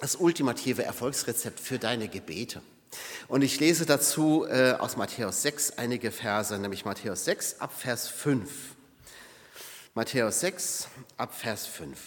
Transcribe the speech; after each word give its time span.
das 0.00 0.16
ultimative 0.16 0.82
Erfolgsrezept 0.82 1.60
für 1.60 1.78
deine 1.78 2.08
Gebete. 2.08 2.62
Und 3.28 3.42
ich 3.42 3.60
lese 3.60 3.86
dazu 3.86 4.46
äh, 4.48 4.72
aus 4.72 4.96
Matthäus 4.96 5.42
6 5.42 5.78
einige 5.78 6.10
Verse, 6.10 6.58
nämlich 6.58 6.84
Matthäus 6.84 7.24
6 7.24 7.60
ab 7.60 7.72
Vers 7.72 8.08
5. 8.08 8.50
Matthäus 9.94 10.40
6 10.40 10.88
ab 11.16 11.34
Vers 11.34 11.66
5. 11.66 11.98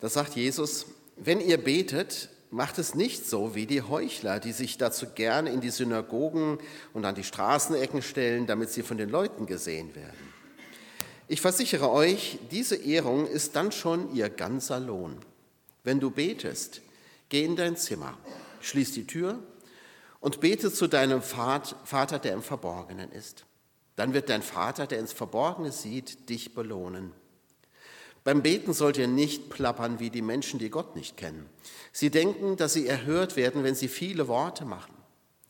Da 0.00 0.08
sagt 0.08 0.36
Jesus, 0.36 0.86
wenn 1.16 1.40
ihr 1.40 1.58
betet, 1.58 2.28
macht 2.50 2.78
es 2.78 2.94
nicht 2.94 3.28
so 3.28 3.54
wie 3.54 3.66
die 3.66 3.82
Heuchler, 3.82 4.38
die 4.38 4.52
sich 4.52 4.78
dazu 4.78 5.06
gern 5.14 5.46
in 5.46 5.60
die 5.60 5.70
Synagogen 5.70 6.58
und 6.92 7.04
an 7.04 7.14
die 7.14 7.24
Straßenecken 7.24 8.02
stellen, 8.02 8.46
damit 8.46 8.70
sie 8.70 8.82
von 8.82 8.98
den 8.98 9.08
Leuten 9.08 9.46
gesehen 9.46 9.94
werden. 9.96 10.32
Ich 11.26 11.40
versichere 11.40 11.90
euch, 11.90 12.38
diese 12.50 12.76
Ehrung 12.76 13.26
ist 13.26 13.56
dann 13.56 13.72
schon 13.72 14.14
ihr 14.14 14.28
ganzer 14.28 14.78
Lohn. 14.78 15.16
Wenn 15.84 16.00
du 16.00 16.10
betest, 16.10 16.80
geh 17.28 17.44
in 17.44 17.56
dein 17.56 17.76
Zimmer, 17.76 18.18
schließ 18.60 18.92
die 18.92 19.06
Tür 19.06 19.38
und 20.18 20.40
bete 20.40 20.72
zu 20.72 20.88
deinem 20.88 21.22
Vater, 21.22 22.18
der 22.18 22.32
im 22.32 22.42
Verborgenen 22.42 23.12
ist. 23.12 23.44
Dann 23.94 24.14
wird 24.14 24.30
dein 24.30 24.42
Vater, 24.42 24.86
der 24.86 24.98
ins 24.98 25.12
Verborgene 25.12 25.70
sieht, 25.70 26.28
dich 26.28 26.54
belohnen. 26.54 27.12
Beim 28.24 28.42
Beten 28.42 28.72
sollt 28.72 28.96
ihr 28.96 29.06
nicht 29.06 29.50
plappern 29.50 30.00
wie 30.00 30.08
die 30.08 30.22
Menschen, 30.22 30.58
die 30.58 30.70
Gott 30.70 30.96
nicht 30.96 31.18
kennen. 31.18 31.46
Sie 31.92 32.10
denken, 32.10 32.56
dass 32.56 32.72
sie 32.72 32.86
erhört 32.86 33.36
werden, 33.36 33.62
wenn 33.62 33.74
sie 33.74 33.88
viele 33.88 34.26
Worte 34.26 34.64
machen. 34.64 34.94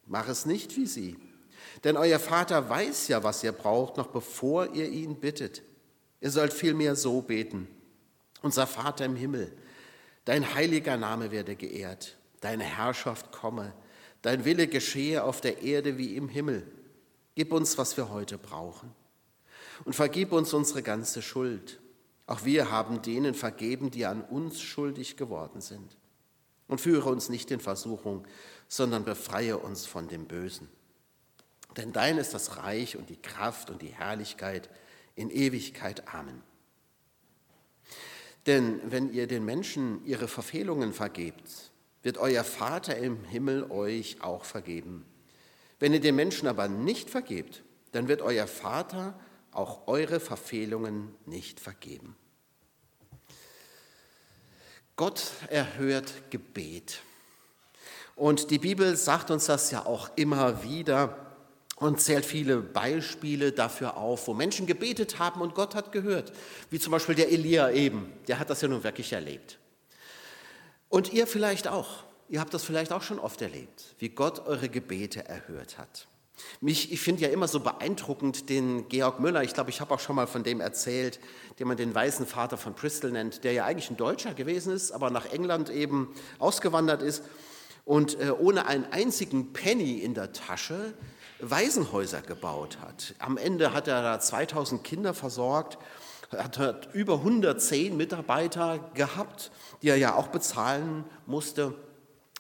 Mach 0.07 0.29
es 0.29 0.45
nicht 0.45 0.77
wie 0.77 0.87
sie. 0.87 1.17
Denn 1.85 1.97
euer 1.97 2.19
Vater 2.19 2.69
weiß 2.69 3.09
ja, 3.09 3.23
was 3.23 3.45
ihr 3.45 3.53
braucht, 3.53 3.97
noch 3.97 4.09
bevor 4.09 4.75
ihr 4.75 4.89
ihn 4.89 5.21
bittet. 5.21 5.63
Ihr 6.21 6.33
sollt 6.33 6.53
vielmehr 6.53 6.97
so 6.97 7.23
beten. 7.23 7.69
Unser 8.43 8.67
Vater 8.67 9.05
im 9.05 9.15
Himmel, 9.15 9.57
dein 10.25 10.55
heiliger 10.55 10.97
Name 10.97 11.31
werde 11.31 11.57
geehrt, 11.57 12.17
deine 12.41 12.65
Herrschaft 12.65 13.33
komme, 13.33 13.73
dein 14.23 14.45
Wille 14.45 14.67
geschehe 14.67 15.25
auf 15.25 15.41
der 15.41 15.63
Erde 15.63 15.99
wie 15.99 16.17
im 16.17 16.29
Himmel. 16.29 16.67
Gib 17.35 17.53
uns, 17.53 17.79
was 17.79 17.97
wir 17.97 18.11
heute 18.11 18.39
brauchen. 18.39 18.93
Und 19.85 19.95
vergib 19.95 20.33
uns 20.33 20.53
unsere 20.53 20.83
ganze 20.83 21.21
Schuld 21.21 21.81
auch 22.27 22.45
wir 22.45 22.71
haben 22.71 23.03
denen 23.03 23.35
vergeben, 23.35 23.91
die 23.91 24.07
an 24.07 24.23
uns 24.23 24.61
schuldig 24.61 25.17
geworden 25.17 25.61
sind. 25.61 25.97
Und 26.69 26.81
führe 26.81 27.11
uns 27.11 27.29
nicht 27.29 27.51
in 27.51 27.61
Versuchung, 27.61 28.27
sondern 28.69 29.05
befreie 29.05 29.59
uns 29.59 29.85
von 29.85 30.09
dem 30.09 30.27
Bösen. 30.27 30.69
Denn 31.77 31.93
dein 31.93 32.17
ist 32.17 32.33
das 32.33 32.57
Reich 32.57 32.97
und 32.97 33.11
die 33.11 33.21
Kraft 33.21 33.69
und 33.69 33.83
die 33.83 33.89
Herrlichkeit 33.89 34.71
in 35.15 35.29
Ewigkeit. 35.29 36.09
Amen. 36.15 36.43
Denn 38.47 38.81
wenn 38.85 39.13
ihr 39.13 39.27
den 39.27 39.45
Menschen 39.45 40.05
ihre 40.05 40.29
Verfehlungen 40.29 40.93
vergebt, 40.93 41.71
wird 42.03 42.19
euer 42.19 42.45
Vater 42.45 42.97
im 42.97 43.25
Himmel 43.25 43.71
euch 43.71 44.21
auch 44.21 44.45
vergeben. 44.45 45.07
Wenn 45.79 45.93
ihr 45.93 46.01
den 46.01 46.15
Menschen 46.15 46.47
aber 46.49 46.69
nicht 46.69 47.11
vergebt, 47.11 47.63
dann 47.93 48.09
wird 48.09 48.23
euer 48.23 48.47
Vater 48.47 49.19
auch 49.53 49.87
eure 49.87 50.21
Verfehlungen 50.21 51.15
nicht 51.27 51.61
vergeben. 51.61 52.17
Gott 54.97 55.33
erhört 55.49 56.13
Gebet. 56.31 57.01
Und 58.15 58.51
die 58.51 58.59
Bibel 58.59 58.97
sagt 58.97 59.31
uns 59.31 59.47
das 59.47 59.71
ja 59.71 59.87
auch 59.87 60.11
immer 60.17 60.63
wieder 60.63 61.34
und 61.77 62.01
zählt 62.01 62.25
viele 62.25 62.59
Beispiele 62.59 63.53
dafür 63.53 63.97
auf, 63.97 64.29
wo 64.29 64.35
Menschen 64.35 64.67
gebetet 64.67 65.19
haben 65.19 65.41
und 65.41 65.55
Gott 65.55 65.75
hat 65.75 65.93
gehört. 65.93 66.33
Wie 66.71 66.79
zum 66.79 66.93
Beispiel 66.93 67.15
der 67.15 67.33
Elia 67.33 67.71
eben, 67.71 68.13
der 68.29 68.39
hat 68.39 68.51
das 68.51 68.61
ja 68.61 68.69
nun 68.69 68.85
wirklich 68.85 69.13
erlebt. 69.13 69.59
Und 70.89 71.13
ihr 71.13 71.27
vielleicht 71.27 71.69
auch. 71.69 72.05
Ihr 72.29 72.41
habt 72.41 72.55
das 72.55 72.65
vielleicht 72.65 72.93
auch 72.93 73.03
schon 73.03 73.19
oft 73.19 73.43
erlebt, 73.43 73.95
wie 73.99 74.09
Gott 74.09 74.47
eure 74.47 74.69
Gebete 74.69 75.29
erhört 75.29 75.77
hat. 75.77 76.09
Mich, 76.61 76.91
ich 76.91 77.01
finde 77.01 77.23
ja 77.23 77.29
immer 77.29 77.49
so 77.49 77.61
beeindruckend 77.61 78.49
den 78.49 78.89
Georg 78.89 79.21
Müller, 79.21 79.43
ich 79.43 79.55
glaube, 79.55 79.71
ich 79.71 79.81
habe 79.81 79.95
auch 79.95 80.01
schon 80.01 80.17
mal 80.17 80.27
von 80.27 80.43
dem 80.43 80.61
erzählt, 80.61 81.21
den 81.59 81.69
man 81.69 81.77
den 81.77 81.95
weißen 81.95 82.27
Vater 82.27 82.57
von 82.57 82.75
Bristol 82.75 83.13
nennt, 83.13 83.45
der 83.45 83.53
ja 83.53 83.65
eigentlich 83.67 83.91
ein 83.91 83.97
Deutscher 83.97 84.35
gewesen 84.35 84.73
ist, 84.73 84.91
aber 84.91 85.11
nach 85.11 85.27
England 85.27 85.71
eben 85.71 86.15
ausgewandert 86.39 87.03
ist 87.03 87.23
und 87.85 88.19
äh, 88.19 88.31
ohne 88.31 88.67
einen 88.67 88.87
einzigen 88.87 89.53
Penny 89.53 89.99
in 89.99 90.15
der 90.15 90.33
Tasche 90.33 90.95
Waisenhäuser 91.41 92.23
gebaut 92.23 92.79
hat. 92.81 93.15
Am 93.19 93.37
Ende 93.37 93.73
hat 93.73 93.89
er 93.89 94.03
da 94.03 94.21
2000 94.21 94.85
Kinder 94.85 95.15
versorgt, 95.15 95.79
hat, 96.33 96.89
über 96.95 97.15
110 97.15 97.97
Mitarbeiter 97.97 98.91
gehabt, 98.95 99.51
die 99.83 99.89
er 99.89 99.97
ja 99.97 100.15
auch 100.15 100.29
bezahlen 100.29 101.05
musste. 101.27 101.75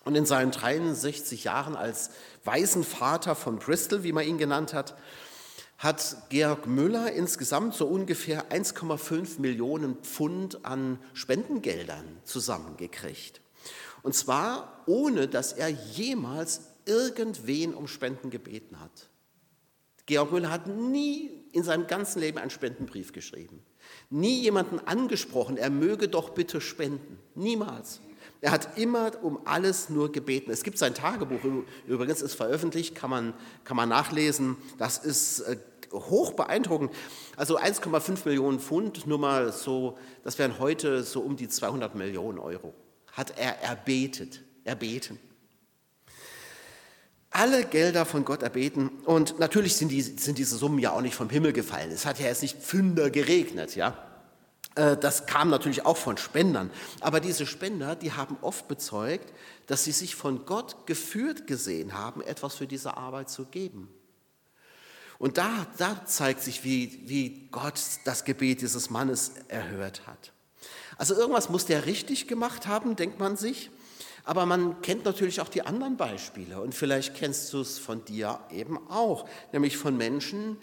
Und 0.04 0.16
in 0.16 0.26
seinen 0.26 0.50
63 0.50 1.44
Jahren 1.44 1.76
als 1.76 2.10
Waisenvater 2.44 3.34
von 3.34 3.58
Bristol, 3.58 4.02
wie 4.02 4.12
man 4.12 4.24
ihn 4.24 4.38
genannt 4.38 4.74
hat, 4.74 4.96
hat 5.78 6.16
Georg 6.28 6.66
Müller 6.66 7.12
insgesamt 7.12 7.74
so 7.74 7.86
ungefähr 7.86 8.50
1,5 8.50 9.40
Millionen 9.40 9.96
Pfund 9.96 10.64
an 10.64 10.98
Spendengeldern 11.14 12.20
zusammengekriegt. 12.24 13.40
Und 14.02 14.14
zwar 14.14 14.82
ohne, 14.86 15.28
dass 15.28 15.52
er 15.52 15.68
jemals 15.68 16.73
irgendwen 16.86 17.74
um 17.74 17.86
Spenden 17.88 18.30
gebeten 18.30 18.80
hat. 18.80 19.08
Georg 20.06 20.32
Müller 20.32 20.50
hat 20.50 20.66
nie 20.66 21.30
in 21.52 21.62
seinem 21.62 21.86
ganzen 21.86 22.20
Leben 22.20 22.38
einen 22.38 22.50
Spendenbrief 22.50 23.12
geschrieben. 23.12 23.62
Nie 24.10 24.40
jemanden 24.42 24.78
angesprochen, 24.80 25.56
er 25.56 25.70
möge 25.70 26.08
doch 26.08 26.30
bitte 26.30 26.60
spenden. 26.60 27.18
Niemals. 27.34 28.00
Er 28.40 28.50
hat 28.50 28.76
immer 28.76 29.12
um 29.22 29.40
alles 29.46 29.88
nur 29.88 30.12
gebeten. 30.12 30.50
Es 30.50 30.62
gibt 30.62 30.76
sein 30.76 30.94
Tagebuch, 30.94 31.40
übrigens 31.86 32.20
ist 32.20 32.34
veröffentlicht, 32.34 32.94
kann 32.94 33.08
man, 33.08 33.34
kann 33.64 33.76
man 33.76 33.88
nachlesen. 33.88 34.56
Das 34.78 34.98
ist 34.98 35.40
äh, 35.40 35.56
hoch 35.92 36.32
beeindruckend. 36.32 36.92
Also 37.36 37.58
1,5 37.58 38.26
Millionen 38.26 38.60
Pfund, 38.60 39.06
nur 39.06 39.18
mal 39.18 39.52
so, 39.52 39.96
das 40.22 40.38
wären 40.38 40.58
heute 40.58 41.04
so 41.04 41.20
um 41.20 41.36
die 41.36 41.48
200 41.48 41.94
Millionen 41.94 42.38
Euro. 42.38 42.74
Hat 43.12 43.38
er 43.38 43.62
erbetet, 43.62 44.42
erbeten. 44.64 45.18
Alle 47.36 47.64
Gelder 47.64 48.04
von 48.06 48.24
Gott 48.24 48.44
erbeten 48.44 48.90
und 49.06 49.40
natürlich 49.40 49.74
sind, 49.74 49.88
die, 49.88 50.02
sind 50.02 50.38
diese 50.38 50.56
Summen 50.56 50.78
ja 50.78 50.92
auch 50.92 51.00
nicht 51.00 51.16
vom 51.16 51.28
Himmel 51.28 51.52
gefallen. 51.52 51.90
Es 51.90 52.06
hat 52.06 52.20
ja 52.20 52.26
jetzt 52.26 52.42
nicht 52.42 52.62
Pfünder 52.62 53.10
geregnet, 53.10 53.74
ja. 53.74 53.98
Äh, 54.76 54.96
das 54.96 55.26
kam 55.26 55.50
natürlich 55.50 55.84
auch 55.84 55.96
von 55.96 56.16
Spendern. 56.16 56.70
Aber 57.00 57.18
diese 57.18 57.44
Spender, 57.44 57.96
die 57.96 58.12
haben 58.12 58.36
oft 58.40 58.68
bezeugt, 58.68 59.32
dass 59.66 59.82
sie 59.82 59.90
sich 59.90 60.14
von 60.14 60.46
Gott 60.46 60.86
geführt 60.86 61.48
gesehen 61.48 61.94
haben, 61.94 62.22
etwas 62.22 62.54
für 62.54 62.68
diese 62.68 62.96
Arbeit 62.96 63.28
zu 63.30 63.46
geben. 63.46 63.88
Und 65.18 65.36
da, 65.36 65.66
da 65.76 66.06
zeigt 66.06 66.40
sich, 66.40 66.62
wie, 66.62 67.02
wie 67.06 67.48
Gott 67.50 67.80
das 68.04 68.24
Gebet 68.24 68.60
dieses 68.60 68.90
Mannes 68.90 69.32
erhört 69.48 70.06
hat. 70.06 70.32
Also 70.98 71.16
irgendwas 71.16 71.48
muss 71.48 71.66
der 71.66 71.86
richtig 71.86 72.28
gemacht 72.28 72.68
haben, 72.68 72.94
denkt 72.94 73.18
man 73.18 73.36
sich. 73.36 73.70
Aber 74.24 74.46
man 74.46 74.80
kennt 74.80 75.04
natürlich 75.04 75.40
auch 75.40 75.48
die 75.48 75.62
anderen 75.62 75.96
Beispiele. 75.96 76.60
Und 76.60 76.74
vielleicht 76.74 77.14
kennst 77.14 77.52
du 77.52 77.60
es 77.60 77.78
von 77.78 78.04
dir 78.04 78.40
eben 78.50 78.78
auch, 78.90 79.28
nämlich 79.52 79.76
von 79.76 79.96
Menschen, 79.96 80.56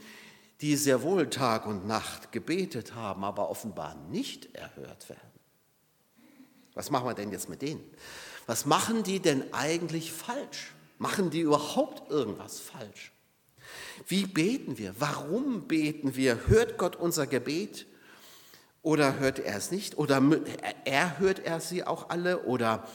die 0.62 0.76
sehr 0.76 1.04
wohl 1.04 1.30
Tag 1.30 1.66
und 1.66 1.88
Nacht 1.88 2.32
gebetet 2.32 2.96
haben, 2.96 3.24
aber 3.24 3.50
offenbar 3.50 3.96
nicht 4.10 4.56
erhört 4.56 5.10
werden. 5.10 5.22
Was 6.74 6.90
machen 6.90 7.08
wir 7.08 7.14
denn 7.14 7.32
jetzt 7.32 7.50
mit 7.50 7.62
denen? 7.62 7.84
Was 8.48 8.66
machen 8.66 9.04
die 9.04 9.20
denn 9.20 9.54
eigentlich 9.54 10.12
falsch? 10.12 10.74
Machen 10.98 11.30
die 11.30 11.42
überhaupt 11.42 12.12
irgendwas 12.12 12.60
falsch? 12.60 13.12
Wie 14.08 14.26
beten 14.26 14.78
wir? 14.78 14.96
Warum 15.00 15.68
beten 15.68 16.16
wir? 16.16 16.48
Hört 16.48 16.78
Gott 16.78 16.96
unser 16.96 17.28
Gebet? 17.28 17.86
Oder 18.82 19.20
hört 19.20 19.40
er 19.40 19.58
es 19.58 19.72
nicht? 19.72 19.98
Oder 19.98 20.22
erhört 20.86 21.40
er 21.40 21.60
sie 21.60 21.84
auch 21.84 22.10
alle? 22.10 22.44
Oder 22.44 22.88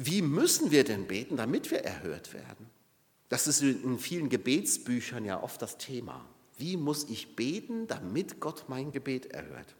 wie 0.00 0.22
müssen 0.22 0.70
wir 0.70 0.84
denn 0.84 1.08
beten, 1.08 1.36
damit 1.36 1.72
wir 1.72 1.80
erhört 1.80 2.32
werden? 2.32 2.70
Das 3.30 3.48
ist 3.48 3.62
in 3.62 3.98
vielen 3.98 4.28
Gebetsbüchern 4.28 5.24
ja 5.24 5.42
oft 5.42 5.60
das 5.60 5.76
Thema. 5.76 6.24
Wie 6.56 6.76
muss 6.76 7.02
ich 7.08 7.34
beten, 7.34 7.88
damit 7.88 8.38
Gott 8.38 8.68
mein 8.68 8.92
Gebet 8.92 9.26
erhört? 9.32 9.74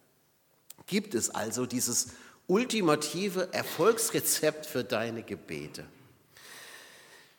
Gibt 0.87 1.15
es 1.15 1.31
also 1.31 1.67
dieses 1.67 2.09
ultimative 2.49 3.53
Erfolgsrezept 3.53 4.67
für 4.67 4.83
deine 4.83 5.23
Gebete? 5.23 5.85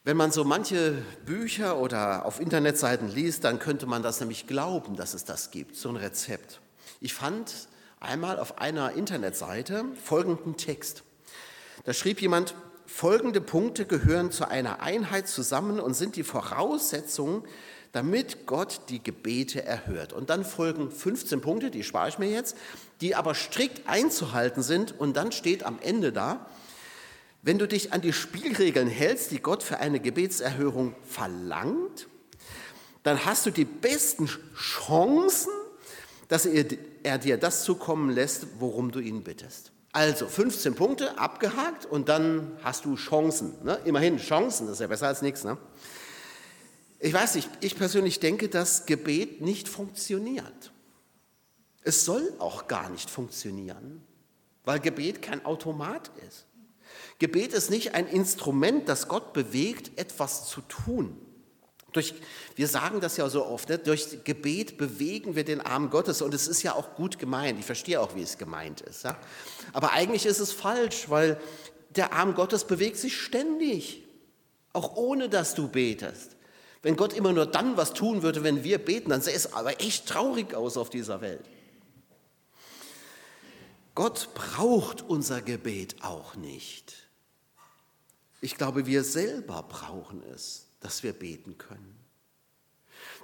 Wenn 0.05 0.15
man 0.15 0.31
so 0.31 0.45
manche 0.45 1.03
Bücher 1.25 1.79
oder 1.79 2.25
auf 2.25 2.39
Internetseiten 2.39 3.09
liest, 3.09 3.43
dann 3.43 3.59
könnte 3.59 3.87
man 3.87 4.03
das 4.03 4.21
nämlich 4.21 4.47
glauben, 4.47 4.95
dass 4.95 5.13
es 5.13 5.25
das 5.25 5.51
gibt, 5.51 5.75
so 5.75 5.89
ein 5.89 5.97
Rezept. 5.97 6.61
Ich 7.01 7.13
fand 7.13 7.67
einmal 7.99 8.39
auf 8.39 8.57
einer 8.57 8.93
Internetseite 8.93 9.83
folgenden 10.01 10.55
Text. 10.55 11.03
Da 11.83 11.91
schrieb 11.91 12.21
jemand, 12.21 12.55
folgende 12.89 13.41
Punkte 13.41 13.85
gehören 13.85 14.31
zu 14.31 14.47
einer 14.47 14.81
Einheit 14.81 15.27
zusammen 15.27 15.79
und 15.79 15.93
sind 15.93 16.15
die 16.15 16.23
Voraussetzung 16.23 17.45
damit 17.91 18.45
Gott 18.45 18.81
die 18.89 19.01
Gebete 19.01 19.63
erhört. 19.63 20.13
Und 20.13 20.29
dann 20.29 20.45
folgen 20.45 20.91
15 20.91 21.41
Punkte, 21.41 21.71
die 21.71 21.83
spare 21.83 22.09
ich 22.09 22.19
mir 22.19 22.29
jetzt, 22.29 22.55
die 23.01 23.15
aber 23.15 23.33
strikt 23.33 23.87
einzuhalten 23.87 24.61
sind. 24.61 24.99
Und 24.99 25.17
dann 25.17 25.31
steht 25.31 25.63
am 25.63 25.79
Ende 25.81 26.11
da, 26.11 26.45
Wenn 27.41 27.57
du 27.57 27.67
dich 27.69 27.93
an 27.93 28.01
die 28.01 28.11
Spielregeln 28.11 28.89
hältst, 28.89 29.31
die 29.31 29.39
Gott 29.39 29.63
für 29.63 29.79
eine 29.79 30.01
Gebetserhörung 30.01 30.93
verlangt, 31.05 32.09
dann 33.03 33.23
hast 33.23 33.45
du 33.45 33.49
die 33.49 33.63
besten 33.63 34.29
Chancen, 34.57 35.53
dass 36.27 36.45
er 36.45 37.17
dir 37.17 37.37
das 37.37 37.63
zukommen 37.63 38.09
lässt, 38.09 38.45
worum 38.59 38.91
du 38.91 38.99
ihn 38.99 39.23
bittest. 39.23 39.71
Also 39.91 40.27
15 40.27 40.75
Punkte 40.75 41.17
abgehakt 41.17 41.85
und 41.85 42.09
dann 42.09 42.57
hast 42.63 42.85
du 42.85 42.95
Chancen. 42.95 43.55
Ne? 43.63 43.79
Immerhin 43.85 44.17
Chancen, 44.17 44.67
das 44.67 44.75
ist 44.75 44.81
ja 44.81 44.87
besser 44.87 45.07
als 45.07 45.21
nichts. 45.21 45.43
Ne? 45.43 45.57
Ich 46.99 47.13
weiß 47.13 47.35
nicht, 47.35 47.49
ich 47.61 47.75
persönlich 47.75 48.19
denke, 48.19 48.49
dass 48.49 48.85
Gebet 48.85 49.41
nicht 49.41 49.67
funktioniert. 49.67 50.71
Es 51.81 52.05
soll 52.05 52.33
auch 52.39 52.67
gar 52.67 52.89
nicht 52.89 53.09
funktionieren, 53.09 54.05
weil 54.63 54.79
Gebet 54.79 55.21
kein 55.21 55.43
Automat 55.45 56.11
ist. 56.27 56.45
Gebet 57.17 57.53
ist 57.53 57.69
nicht 57.69 57.95
ein 57.95 58.07
Instrument, 58.07 58.87
das 58.89 59.07
Gott 59.07 59.33
bewegt, 59.33 59.97
etwas 59.97 60.47
zu 60.47 60.61
tun. 60.61 61.17
Durch, 61.91 62.13
wir 62.55 62.67
sagen 62.67 63.01
das 63.01 63.17
ja 63.17 63.29
so 63.29 63.45
oft, 63.45 63.69
ne? 63.69 63.77
durch 63.79 64.23
Gebet 64.23 64.77
bewegen 64.77 65.35
wir 65.35 65.43
den 65.43 65.59
Arm 65.61 65.89
Gottes 65.89 66.21
und 66.21 66.33
es 66.33 66.47
ist 66.47 66.61
ja 66.61 66.75
auch 66.75 66.95
gut 66.95 67.17
gemeint. 67.17 67.59
Ich 67.59 67.65
verstehe 67.65 67.99
auch, 67.99 68.15
wie 68.15 68.21
es 68.21 68.37
gemeint 68.37 68.81
ist. 68.81 69.03
Ja? 69.03 69.17
Aber 69.73 69.93
eigentlich 69.93 70.25
ist 70.25 70.39
es 70.39 70.51
falsch, 70.51 71.09
weil 71.09 71.39
der 71.95 72.13
Arm 72.13 72.35
Gottes 72.35 72.65
bewegt 72.65 72.97
sich 72.97 73.19
ständig, 73.19 74.03
auch 74.73 74.95
ohne 74.95 75.29
dass 75.29 75.55
du 75.55 75.67
betest. 75.67 76.35
Wenn 76.81 76.95
Gott 76.95 77.13
immer 77.13 77.33
nur 77.33 77.45
dann 77.45 77.75
was 77.75 77.93
tun 77.93 78.21
würde, 78.21 78.43
wenn 78.43 78.63
wir 78.63 78.77
beten, 78.77 79.09
dann 79.09 79.21
sähe 79.21 79.35
es 79.35 79.53
aber 79.53 79.81
echt 79.81 80.07
traurig 80.07 80.53
aus 80.53 80.77
auf 80.77 80.89
dieser 80.89 81.21
Welt. 81.21 81.43
Gott 83.95 84.29
braucht 84.33 85.01
unser 85.01 85.41
Gebet 85.41 85.97
auch 86.03 86.35
nicht. 86.35 87.09
Ich 88.39 88.55
glaube, 88.55 88.85
wir 88.85 89.03
selber 89.03 89.63
brauchen 89.63 90.23
es, 90.33 90.68
dass 90.79 91.03
wir 91.03 91.13
beten 91.13 91.57
können. 91.57 91.95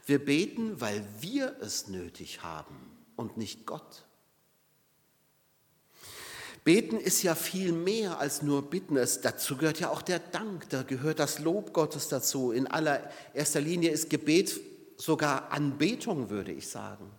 Wir 0.06 0.24
beten, 0.24 0.80
weil 0.82 1.06
wir 1.20 1.56
es 1.62 1.88
nötig 1.88 2.44
haben 2.44 2.76
und 3.16 3.38
nicht 3.38 3.66
Gott. 3.66 4.06
Beten 6.64 7.00
ist 7.00 7.22
ja 7.22 7.36
viel 7.36 7.72
mehr 7.72 8.20
als 8.20 8.42
nur 8.42 8.70
bitten. 8.70 8.98
Es, 8.98 9.22
dazu 9.22 9.56
gehört 9.56 9.80
ja 9.80 9.90
auch 9.90 10.02
der 10.02 10.18
Dank, 10.20 10.68
da 10.70 10.82
gehört 10.82 11.20
das 11.20 11.40
Lob 11.40 11.74
Gottes 11.74 12.08
dazu. 12.08 12.52
In 12.52 12.66
allererster 12.66 13.62
Linie 13.62 13.92
ist 13.92 14.10
Gebet 14.10 14.60
sogar 14.98 15.52
Anbetung, 15.52 16.30
würde 16.30 16.52
ich 16.52 16.68
sagen. 16.68 17.12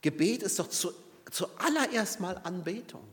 Gebet 0.00 0.42
ist 0.42 0.58
doch 0.58 0.68
zu, 0.68 0.92
zuallererst 1.30 2.18
mal 2.18 2.40
Anbetung. 2.42 3.04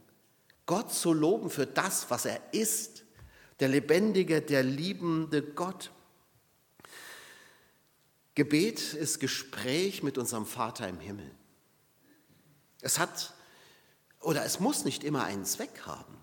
Gott 0.65 0.91
zu 0.91 1.13
loben 1.13 1.51
für 1.51 1.67
das, 1.67 2.09
was 2.09 2.25
er 2.25 2.41
ist, 2.51 3.04
der 3.59 3.69
lebendige, 3.69 4.41
der 4.41 4.63
liebende 4.63 5.41
Gott. 5.41 5.91
Gebet 8.35 8.93
ist 8.93 9.19
Gespräch 9.19 10.03
mit 10.03 10.17
unserem 10.17 10.45
Vater 10.45 10.87
im 10.87 10.99
Himmel. 10.99 11.31
Es 12.81 12.99
hat 12.99 13.33
oder 14.19 14.43
es 14.43 14.59
muss 14.59 14.85
nicht 14.85 15.03
immer 15.03 15.23
einen 15.23 15.45
Zweck 15.45 15.81
haben. 15.85 16.17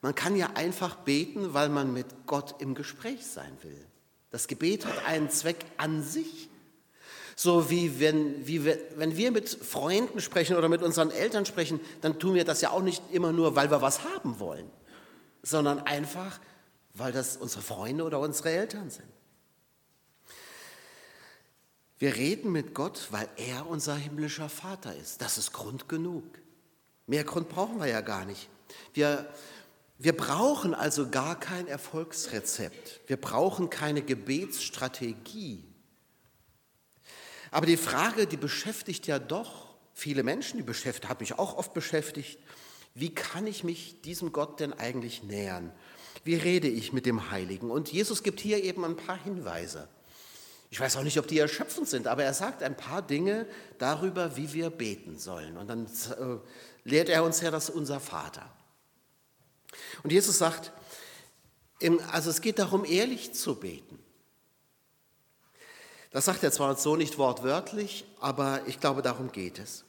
Man 0.00 0.14
kann 0.14 0.36
ja 0.36 0.50
einfach 0.54 0.96
beten, 0.96 1.52
weil 1.52 1.68
man 1.68 1.92
mit 1.92 2.06
Gott 2.26 2.60
im 2.60 2.74
Gespräch 2.74 3.26
sein 3.26 3.56
will. 3.62 3.86
Das 4.30 4.48
Gebet 4.48 4.86
hat 4.86 5.04
einen 5.06 5.28
Zweck 5.28 5.66
an 5.76 6.02
sich. 6.02 6.48
So 7.36 7.70
wie 7.70 8.00
wenn, 8.00 8.46
wie 8.46 8.64
wir, 8.64 8.78
wenn 8.96 9.16
wir 9.16 9.30
mit 9.30 9.48
Freunden 9.48 10.20
sprechen 10.20 10.56
oder 10.56 10.68
mit 10.68 10.82
unseren 10.82 11.10
Eltern 11.10 11.46
sprechen, 11.46 11.80
dann 12.00 12.18
tun 12.18 12.34
wir 12.34 12.44
das 12.44 12.60
ja 12.60 12.70
auch 12.70 12.82
nicht 12.82 13.02
immer 13.12 13.32
nur, 13.32 13.56
weil 13.56 13.70
wir 13.70 13.82
was 13.82 14.04
haben 14.04 14.40
wollen, 14.40 14.70
sondern 15.42 15.80
einfach, 15.80 16.40
weil 16.94 17.12
das 17.12 17.36
unsere 17.36 17.62
Freunde 17.62 18.04
oder 18.04 18.20
unsere 18.20 18.50
Eltern 18.50 18.90
sind. 18.90 19.08
Wir 21.98 22.16
reden 22.16 22.50
mit 22.50 22.74
Gott, 22.74 23.08
weil 23.10 23.28
er 23.36 23.66
unser 23.66 23.94
himmlischer 23.94 24.48
Vater 24.48 24.96
ist. 24.96 25.20
Das 25.20 25.36
ist 25.36 25.52
Grund 25.52 25.88
genug. 25.88 26.24
Mehr 27.06 27.24
Grund 27.24 27.48
brauchen 27.50 27.78
wir 27.78 27.88
ja 27.88 28.00
gar 28.00 28.24
nicht. 28.24 28.48
Wir, 28.94 29.28
wir 29.98 30.16
brauchen 30.16 30.74
also 30.74 31.10
gar 31.10 31.38
kein 31.38 31.66
Erfolgsrezept. 31.66 33.00
Wir 33.06 33.18
brauchen 33.18 33.68
keine 33.68 34.00
Gebetsstrategie. 34.00 35.62
Aber 37.50 37.66
die 37.66 37.76
Frage, 37.76 38.26
die 38.26 38.38
beschäftigt 38.38 39.06
ja 39.06 39.18
doch 39.18 39.74
viele 39.92 40.22
Menschen, 40.22 40.56
die 40.56 40.62
beschäftigt, 40.62 41.08
hat 41.08 41.20
mich 41.20 41.38
auch 41.38 41.56
oft 41.58 41.74
beschäftigt. 41.74 42.38
Wie 42.94 43.14
kann 43.14 43.46
ich 43.46 43.64
mich 43.64 44.00
diesem 44.02 44.32
Gott 44.32 44.60
denn 44.60 44.72
eigentlich 44.72 45.22
nähern? 45.22 45.72
Wie 46.24 46.34
rede 46.34 46.68
ich 46.68 46.92
mit 46.92 47.06
dem 47.06 47.30
Heiligen? 47.30 47.70
Und 47.70 47.92
Jesus 47.92 48.22
gibt 48.22 48.40
hier 48.40 48.62
eben 48.62 48.84
ein 48.84 48.96
paar 48.96 49.16
Hinweise. 49.22 49.88
Ich 50.70 50.78
weiß 50.78 50.96
auch 50.96 51.02
nicht, 51.02 51.18
ob 51.18 51.26
die 51.26 51.38
erschöpfend 51.38 51.88
sind, 51.88 52.06
aber 52.06 52.22
er 52.22 52.34
sagt 52.34 52.62
ein 52.62 52.76
paar 52.76 53.02
Dinge 53.02 53.46
darüber, 53.78 54.36
wie 54.36 54.52
wir 54.52 54.70
beten 54.70 55.18
sollen. 55.18 55.56
Und 55.56 55.68
dann 55.68 55.86
äh, 55.86 56.88
lehrt 56.88 57.08
er 57.08 57.24
uns 57.24 57.40
ja 57.40 57.50
das 57.50 57.70
unser 57.70 57.98
Vater. 57.98 58.48
Und 60.02 60.12
Jesus 60.12 60.38
sagt, 60.38 60.72
also 62.12 62.30
es 62.30 62.40
geht 62.40 62.58
darum, 62.58 62.84
ehrlich 62.84 63.32
zu 63.32 63.56
beten. 63.56 63.98
Das 66.10 66.24
sagt 66.24 66.42
er 66.42 66.52
zwar 66.52 66.76
so 66.76 66.96
nicht 66.96 67.18
wortwörtlich, 67.18 68.04
aber 68.20 68.62
ich 68.66 68.80
glaube, 68.80 69.02
darum 69.02 69.32
geht 69.32 69.58
es. 69.58 69.84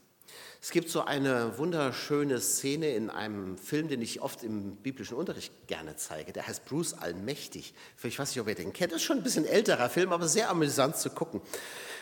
Es 0.64 0.70
gibt 0.70 0.90
so 0.90 1.02
eine 1.02 1.58
wunderschöne 1.58 2.40
Szene 2.40 2.92
in 2.92 3.10
einem 3.10 3.58
Film, 3.58 3.88
den 3.88 4.00
ich 4.00 4.22
oft 4.22 4.44
im 4.44 4.76
biblischen 4.76 5.18
Unterricht 5.18 5.52
gerne 5.66 5.96
zeige. 5.96 6.34
Der 6.34 6.46
heißt 6.46 6.66
Bruce 6.66 6.94
Allmächtig. 6.94 7.74
Ich 8.04 8.20
weiß 8.20 8.30
nicht, 8.30 8.40
ob 8.40 8.48
ihr 8.48 8.54
den 8.54 8.72
kennt. 8.72 8.92
Das 8.92 8.98
ist 8.98 9.06
schon 9.06 9.18
ein 9.18 9.24
bisschen 9.24 9.48
älterer 9.48 9.90
Film, 9.90 10.14
aber 10.14 10.28
sehr 10.28 10.52
amüsant 10.52 10.98
zu 10.98 11.10
gucken. 11.10 11.42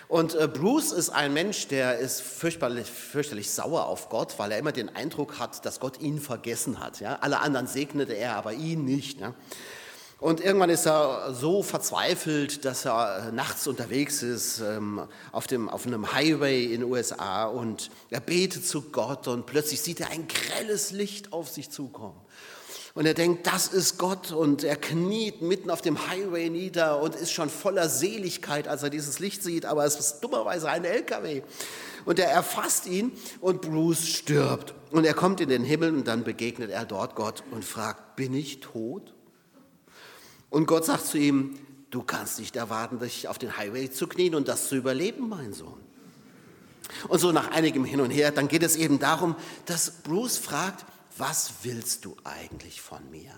Und 0.09 0.35
äh, 0.35 0.49
Bruce 0.49 0.91
ist 0.91 1.09
ein 1.09 1.33
Mensch, 1.33 1.69
der 1.69 1.99
ist 1.99 2.19
fürchterlich, 2.19 2.87
fürchterlich 2.87 3.49
sauer 3.49 3.85
auf 3.85 4.09
Gott, 4.09 4.37
weil 4.37 4.51
er 4.51 4.57
immer 4.57 4.73
den 4.73 4.93
Eindruck 4.93 5.39
hat, 5.39 5.65
dass 5.65 5.79
Gott 5.79 6.01
ihn 6.01 6.19
vergessen 6.19 6.81
hat. 6.81 6.99
Ja? 6.99 7.19
Alle 7.21 7.39
anderen 7.39 7.65
segnete 7.65 8.13
er, 8.13 8.35
aber 8.35 8.51
ihn 8.51 8.83
nicht. 8.83 9.21
Ja? 9.21 9.35
Und 10.19 10.41
irgendwann 10.41 10.69
ist 10.69 10.85
er 10.85 11.33
so 11.33 11.63
verzweifelt, 11.63 12.65
dass 12.65 12.83
er 12.83 13.29
äh, 13.29 13.31
nachts 13.31 13.67
unterwegs 13.67 14.21
ist 14.21 14.59
ähm, 14.59 15.07
auf, 15.31 15.47
dem, 15.47 15.69
auf 15.69 15.87
einem 15.87 16.11
Highway 16.11 16.65
in 16.65 16.81
den 16.81 16.91
USA 16.91 17.45
und 17.45 17.89
er 18.09 18.19
betet 18.19 18.67
zu 18.67 18.81
Gott 18.91 19.29
und 19.29 19.45
plötzlich 19.45 19.79
sieht 19.81 20.01
er 20.01 20.09
ein 20.09 20.27
grelles 20.27 20.91
Licht 20.91 21.31
auf 21.31 21.47
sich 21.47 21.69
zukommen. 21.69 22.19
Und 22.95 23.05
er 23.05 23.13
denkt, 23.13 23.47
das 23.47 23.67
ist 23.67 23.97
Gott 23.97 24.33
und 24.33 24.65
er 24.65 24.75
kniet 24.75 25.41
mitten 25.41 25.69
auf 25.69 25.81
dem 25.81 26.09
Highway 26.09 26.49
nieder 26.49 27.01
und 27.01 27.15
ist 27.15 27.31
schon 27.31 27.49
voller 27.49 27.87
Seligkeit, 27.87 28.67
als 28.67 28.83
er 28.83 28.89
dieses 28.89 29.19
Licht 29.19 29.41
sieht, 29.41 29.65
aber 29.65 29.85
es 29.85 29.97
ist 29.97 30.19
dummerweise 30.19 30.67
ein 30.69 30.83
LKW. 30.83 31.43
Und 32.03 32.19
er 32.19 32.29
erfasst 32.29 32.87
ihn 32.87 33.13
und 33.39 33.61
Bruce 33.61 34.05
stirbt. 34.05 34.73
Und 34.91 35.05
er 35.05 35.13
kommt 35.13 35.39
in 35.39 35.47
den 35.47 35.63
Himmel 35.63 35.93
und 35.93 36.07
dann 36.09 36.25
begegnet 36.25 36.71
er 36.71 36.83
dort 36.83 37.15
Gott 37.15 37.43
und 37.51 37.63
fragt, 37.63 38.17
bin 38.17 38.33
ich 38.33 38.59
tot? 38.59 39.13
Und 40.49 40.65
Gott 40.65 40.85
sagt 40.85 41.05
zu 41.05 41.17
ihm, 41.17 41.59
du 41.89 42.03
kannst 42.03 42.39
nicht 42.39 42.55
erwarten, 42.55 42.99
dich 42.99 43.27
auf 43.27 43.37
den 43.37 43.57
Highway 43.57 43.89
zu 43.89 44.07
knien 44.07 44.35
und 44.35 44.47
das 44.47 44.67
zu 44.67 44.75
überleben, 44.75 45.29
mein 45.29 45.53
Sohn. 45.53 45.79
Und 47.07 47.19
so 47.19 47.31
nach 47.31 47.51
einigem 47.51 47.85
Hin 47.85 48.01
und 48.01 48.09
Her, 48.09 48.31
dann 48.31 48.47
geht 48.47 48.63
es 48.63 48.75
eben 48.75 48.99
darum, 48.99 49.35
dass 49.65 50.01
Bruce 50.01 50.37
fragt, 50.37 50.85
was 51.17 51.51
willst 51.63 52.05
du 52.05 52.15
eigentlich 52.23 52.81
von 52.81 53.09
mir? 53.11 53.31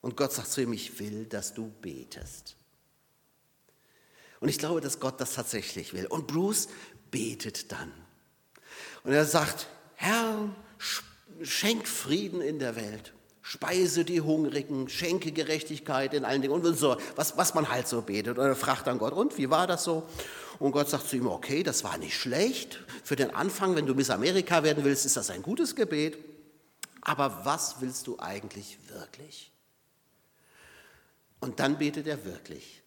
Und 0.00 0.16
Gott 0.16 0.32
sagt 0.32 0.48
zu 0.48 0.62
ihm, 0.62 0.72
ich 0.72 0.98
will, 0.98 1.26
dass 1.26 1.54
du 1.54 1.72
betest. 1.80 2.56
Und 4.40 4.48
ich 4.48 4.58
glaube, 4.58 4.80
dass 4.80 4.98
Gott 4.98 5.20
das 5.20 5.34
tatsächlich 5.34 5.92
will. 5.92 6.06
Und 6.06 6.26
Bruce 6.26 6.68
betet 7.10 7.70
dann. 7.70 7.92
Und 9.04 9.12
er 9.12 9.24
sagt, 9.24 9.68
Herr, 9.94 10.48
schenk 11.42 11.86
Frieden 11.86 12.40
in 12.40 12.58
der 12.58 12.74
Welt 12.74 13.14
speise 13.42 14.04
die 14.04 14.20
Hungrigen, 14.20 14.88
schenke 14.88 15.32
Gerechtigkeit 15.32 16.14
in 16.14 16.24
allen 16.24 16.40
Dingen 16.42 16.54
und 16.54 16.78
so, 16.78 16.96
was, 17.16 17.36
was 17.36 17.54
man 17.54 17.68
halt 17.68 17.88
so 17.88 18.02
betet. 18.02 18.38
Und 18.38 18.46
er 18.46 18.56
fragt 18.56 18.86
dann 18.86 18.98
Gott, 18.98 19.12
und 19.12 19.36
wie 19.36 19.50
war 19.50 19.66
das 19.66 19.84
so? 19.84 20.08
Und 20.60 20.70
Gott 20.72 20.88
sagt 20.88 21.08
zu 21.08 21.16
ihm, 21.16 21.26
okay, 21.26 21.64
das 21.64 21.82
war 21.82 21.98
nicht 21.98 22.16
schlecht. 22.16 22.78
Für 23.02 23.16
den 23.16 23.34
Anfang, 23.34 23.74
wenn 23.74 23.86
du 23.86 23.94
Miss 23.94 24.10
Amerika 24.10 24.62
werden 24.62 24.84
willst, 24.84 25.04
ist 25.04 25.16
das 25.16 25.30
ein 25.30 25.42
gutes 25.42 25.74
Gebet. 25.74 26.16
Aber 27.00 27.44
was 27.44 27.80
willst 27.80 28.06
du 28.06 28.18
eigentlich 28.20 28.78
wirklich? 28.88 29.50
Und 31.40 31.58
dann 31.58 31.78
betet 31.78 32.06
er 32.06 32.24
wirklich. 32.24 32.80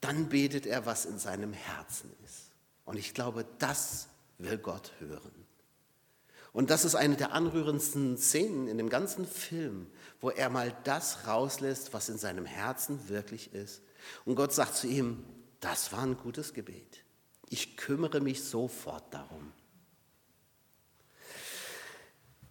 Dann 0.00 0.30
betet 0.30 0.64
er, 0.64 0.86
was 0.86 1.04
in 1.04 1.18
seinem 1.18 1.52
Herzen 1.52 2.10
ist. 2.24 2.52
Und 2.86 2.96
ich 2.96 3.12
glaube, 3.12 3.44
das 3.58 4.08
will 4.38 4.56
Gott 4.56 4.92
hören. 4.98 5.39
Und 6.52 6.70
das 6.70 6.84
ist 6.84 6.94
eine 6.94 7.16
der 7.16 7.32
anrührendsten 7.32 8.16
Szenen 8.16 8.66
in 8.66 8.76
dem 8.76 8.88
ganzen 8.88 9.26
Film, 9.26 9.86
wo 10.20 10.30
er 10.30 10.50
mal 10.50 10.74
das 10.84 11.26
rauslässt, 11.26 11.92
was 11.92 12.08
in 12.08 12.18
seinem 12.18 12.44
Herzen 12.44 13.08
wirklich 13.08 13.54
ist. 13.54 13.82
Und 14.24 14.34
Gott 14.34 14.52
sagt 14.52 14.74
zu 14.74 14.88
ihm, 14.88 15.24
das 15.60 15.92
war 15.92 16.02
ein 16.02 16.16
gutes 16.16 16.52
Gebet. 16.52 17.04
Ich 17.48 17.76
kümmere 17.76 18.20
mich 18.20 18.44
sofort 18.44 19.12
darum. 19.12 19.52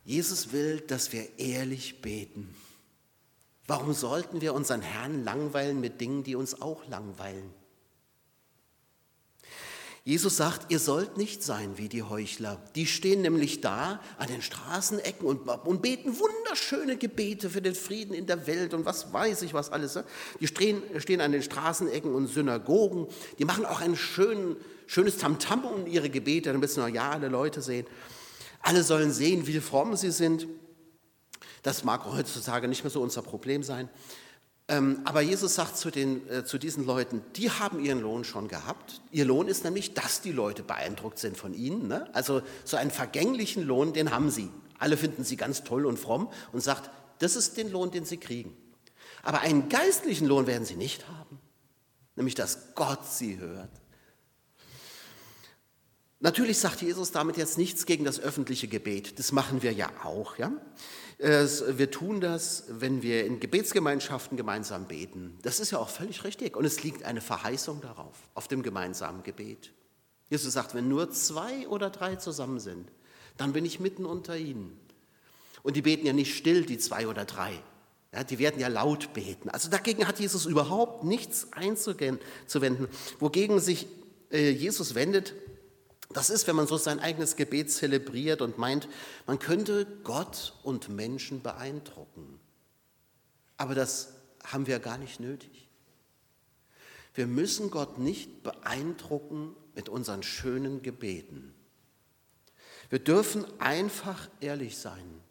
Jesus 0.06 0.52
will, 0.52 0.82
dass 0.82 1.12
wir 1.12 1.38
ehrlich 1.38 2.02
beten. 2.02 2.56
Warum 3.68 3.94
sollten 3.94 4.42
wir 4.42 4.54
unseren 4.54 4.82
Herrn 4.82 5.24
langweilen 5.24 5.80
mit 5.80 6.02
Dingen, 6.02 6.24
die 6.24 6.36
uns 6.36 6.62
auch 6.62 6.88
langweilen? 6.88 7.54
Jesus 10.10 10.38
sagt, 10.38 10.72
ihr 10.72 10.80
sollt 10.80 11.18
nicht 11.18 11.44
sein 11.44 11.78
wie 11.78 11.88
die 11.88 12.02
Heuchler. 12.02 12.60
Die 12.74 12.88
stehen 12.88 13.22
nämlich 13.22 13.62
da 13.62 14.02
an 14.18 14.28
den 14.28 14.42
Straßenecken 14.42 15.24
und, 15.24 15.48
und 15.48 15.84
beten 15.84 16.18
wunderschöne 16.18 16.98
Gebete 16.98 17.48
für 17.48 17.62
den 17.62 17.76
Frieden 17.76 18.16
in 18.16 18.26
der 18.26 18.48
Welt 18.48 18.74
und 18.74 18.86
was 18.86 19.14
weiß 19.14 19.44
ich 19.44 19.54
was 19.54 19.72
alles. 19.72 20.00
Die 20.40 20.48
stehen, 20.48 20.82
stehen 20.98 21.22
an 21.22 21.32
den 21.32 21.44
Straßenecken 21.44 22.12
und 22.12 22.26
Synagogen. 22.26 23.06
Die 23.38 23.46
machen 23.46 23.68
auch 23.68 23.82
ein 23.82 23.96
schön, 23.96 24.56
schönes 24.88 25.18
Tamtam 25.18 25.64
um 25.64 25.86
ihre 25.86 26.10
Gebete, 26.10 26.52
damit 26.52 26.72
es 26.72 26.80
alle 26.80 27.28
Leute 27.28 27.62
sehen. 27.62 27.86
Alle 28.62 28.82
sollen 28.82 29.12
sehen, 29.12 29.46
wie 29.46 29.60
fromm 29.60 29.96
sie 29.96 30.10
sind. 30.10 30.48
Das 31.62 31.84
mag 31.84 32.04
heutzutage 32.06 32.68
nicht 32.68 32.84
mehr 32.84 32.90
so 32.90 33.04
unser 33.04 33.22
Problem 33.22 33.62
sein. 33.62 33.90
Ähm, 34.70 35.02
aber 35.04 35.22
Jesus 35.22 35.56
sagt 35.56 35.78
zu, 35.78 35.90
den, 35.90 36.30
äh, 36.30 36.46
zu 36.46 36.60
diesen 36.60 36.86
Leuten, 36.86 37.24
die 37.36 37.50
haben 37.50 37.84
ihren 37.84 38.02
Lohn 38.02 38.24
schon 38.24 38.48
gehabt. 38.48 39.02
Ihr 39.12 39.26
Lohn 39.26 39.48
ist 39.48 39.64
nämlich, 39.64 39.96
dass 39.96 40.22
die 40.22 40.32
Leute 40.32 40.62
beeindruckt 40.62 41.18
sind 41.18 41.36
von 41.36 41.56
ihnen. 41.56 41.88
Ne? 41.88 42.08
Also 42.14 42.44
so 42.66 42.78
einen 42.78 42.92
vergänglichen 42.92 43.64
Lohn, 43.64 43.94
den 43.94 44.12
haben 44.12 44.30
sie. 44.30 44.50
Alle 44.78 44.96
finden 44.96 45.24
sie 45.24 45.38
ganz 45.38 45.64
toll 45.64 45.88
und 45.88 45.98
fromm 45.98 46.30
und 46.54 46.62
sagt, 46.62 46.92
das 47.18 47.36
ist 47.36 47.58
den 47.58 47.72
Lohn, 47.72 47.90
den 47.90 48.06
sie 48.06 48.18
kriegen. 48.18 48.56
Aber 49.24 49.42
einen 49.42 49.70
geistlichen 49.70 50.28
Lohn 50.28 50.46
werden 50.46 50.66
sie 50.66 50.76
nicht 50.76 51.08
haben, 51.10 51.40
nämlich 52.16 52.36
dass 52.36 52.76
Gott 52.76 53.06
sie 53.06 53.40
hört. 53.40 53.72
Natürlich 56.22 56.58
sagt 56.58 56.82
Jesus 56.82 57.12
damit 57.12 57.38
jetzt 57.38 57.58
nichts 57.58 57.86
gegen 57.86 58.04
das 58.04 58.20
öffentliche 58.20 58.68
Gebet. 58.68 59.20
Das 59.20 59.32
machen 59.32 59.62
wir 59.62 59.72
ja 59.72 59.90
auch. 60.04 60.38
Ja? 60.38 60.52
Wir 61.18 61.92
tun 61.92 62.20
das, 62.20 62.66
wenn 62.68 63.02
wir 63.02 63.26
in 63.26 63.40
Gebetsgemeinschaften 63.40 64.36
gemeinsam 64.36 64.88
beten. 64.88 65.38
Das 65.44 65.60
ist 65.62 65.72
ja 65.72 65.80
auch 65.80 65.90
völlig 65.90 66.26
richtig. 66.26 66.58
Und 66.58 66.66
es 66.66 66.84
liegt 66.84 67.04
eine 67.04 67.22
Verheißung 67.22 67.80
darauf, 67.80 68.16
auf 68.34 68.50
dem 68.50 68.64
gemeinsamen 68.64 69.24
Gebet. 69.24 69.72
Jesus 70.30 70.54
sagt, 70.54 70.76
wenn 70.76 70.90
nur 70.90 71.10
zwei 71.12 71.68
oder 71.70 71.90
drei 71.90 72.18
zusammen 72.18 72.60
sind, 72.60 72.92
dann 73.38 73.54
bin 73.54 73.64
ich 73.64 73.80
mitten 73.80 74.06
unter 74.06 74.38
ihnen. 74.38 74.78
Und 75.64 75.76
die 75.76 75.82
beten 75.82 76.06
ja 76.06 76.14
nicht 76.14 76.36
still, 76.36 76.66
die 76.66 76.78
zwei 76.78 77.08
oder 77.08 77.26
drei. 77.26 77.52
Ja, 78.14 78.24
die 78.24 78.40
werden 78.40 78.60
ja 78.60 78.68
laut 78.68 79.14
beten. 79.14 79.50
Also 79.50 79.70
dagegen 79.70 80.08
hat 80.08 80.20
Jesus 80.20 80.46
überhaupt 80.46 81.04
nichts 81.04 81.54
einzuwenden. 81.54 82.88
Wogegen 83.20 83.60
sich 83.60 83.88
äh, 84.32 84.50
Jesus 84.50 84.96
wendet, 84.96 85.34
das 86.10 86.30
ist, 86.32 86.48
wenn 86.48 86.56
man 86.56 86.68
so 86.68 86.78
sein 86.78 87.00
eigenes 87.00 87.36
Gebet 87.36 87.72
zelebriert 87.72 88.42
und 88.42 88.58
meint, 88.58 88.88
man 89.28 89.38
könnte 89.38 89.86
Gott 90.04 90.54
und 90.64 90.90
Menschen 90.90 91.42
beeindrucken. 91.42 92.40
Aber 93.58 93.76
das 93.76 94.14
haben 94.44 94.66
wir 94.66 94.80
gar 94.80 94.98
nicht 94.98 95.20
nötig. 95.20 95.68
Wir 97.14 97.28
müssen 97.28 97.70
Gott 97.70 98.00
nicht 98.00 98.44
beeindrucken 98.44 99.56
mit 99.76 99.90
unseren 99.90 100.24
schönen 100.24 100.82
Gebeten. 100.82 101.54
Wir 102.90 103.00
dürfen 103.00 103.46
einfach 103.60 104.30
ehrlich 104.40 104.78
sein. 104.78 105.22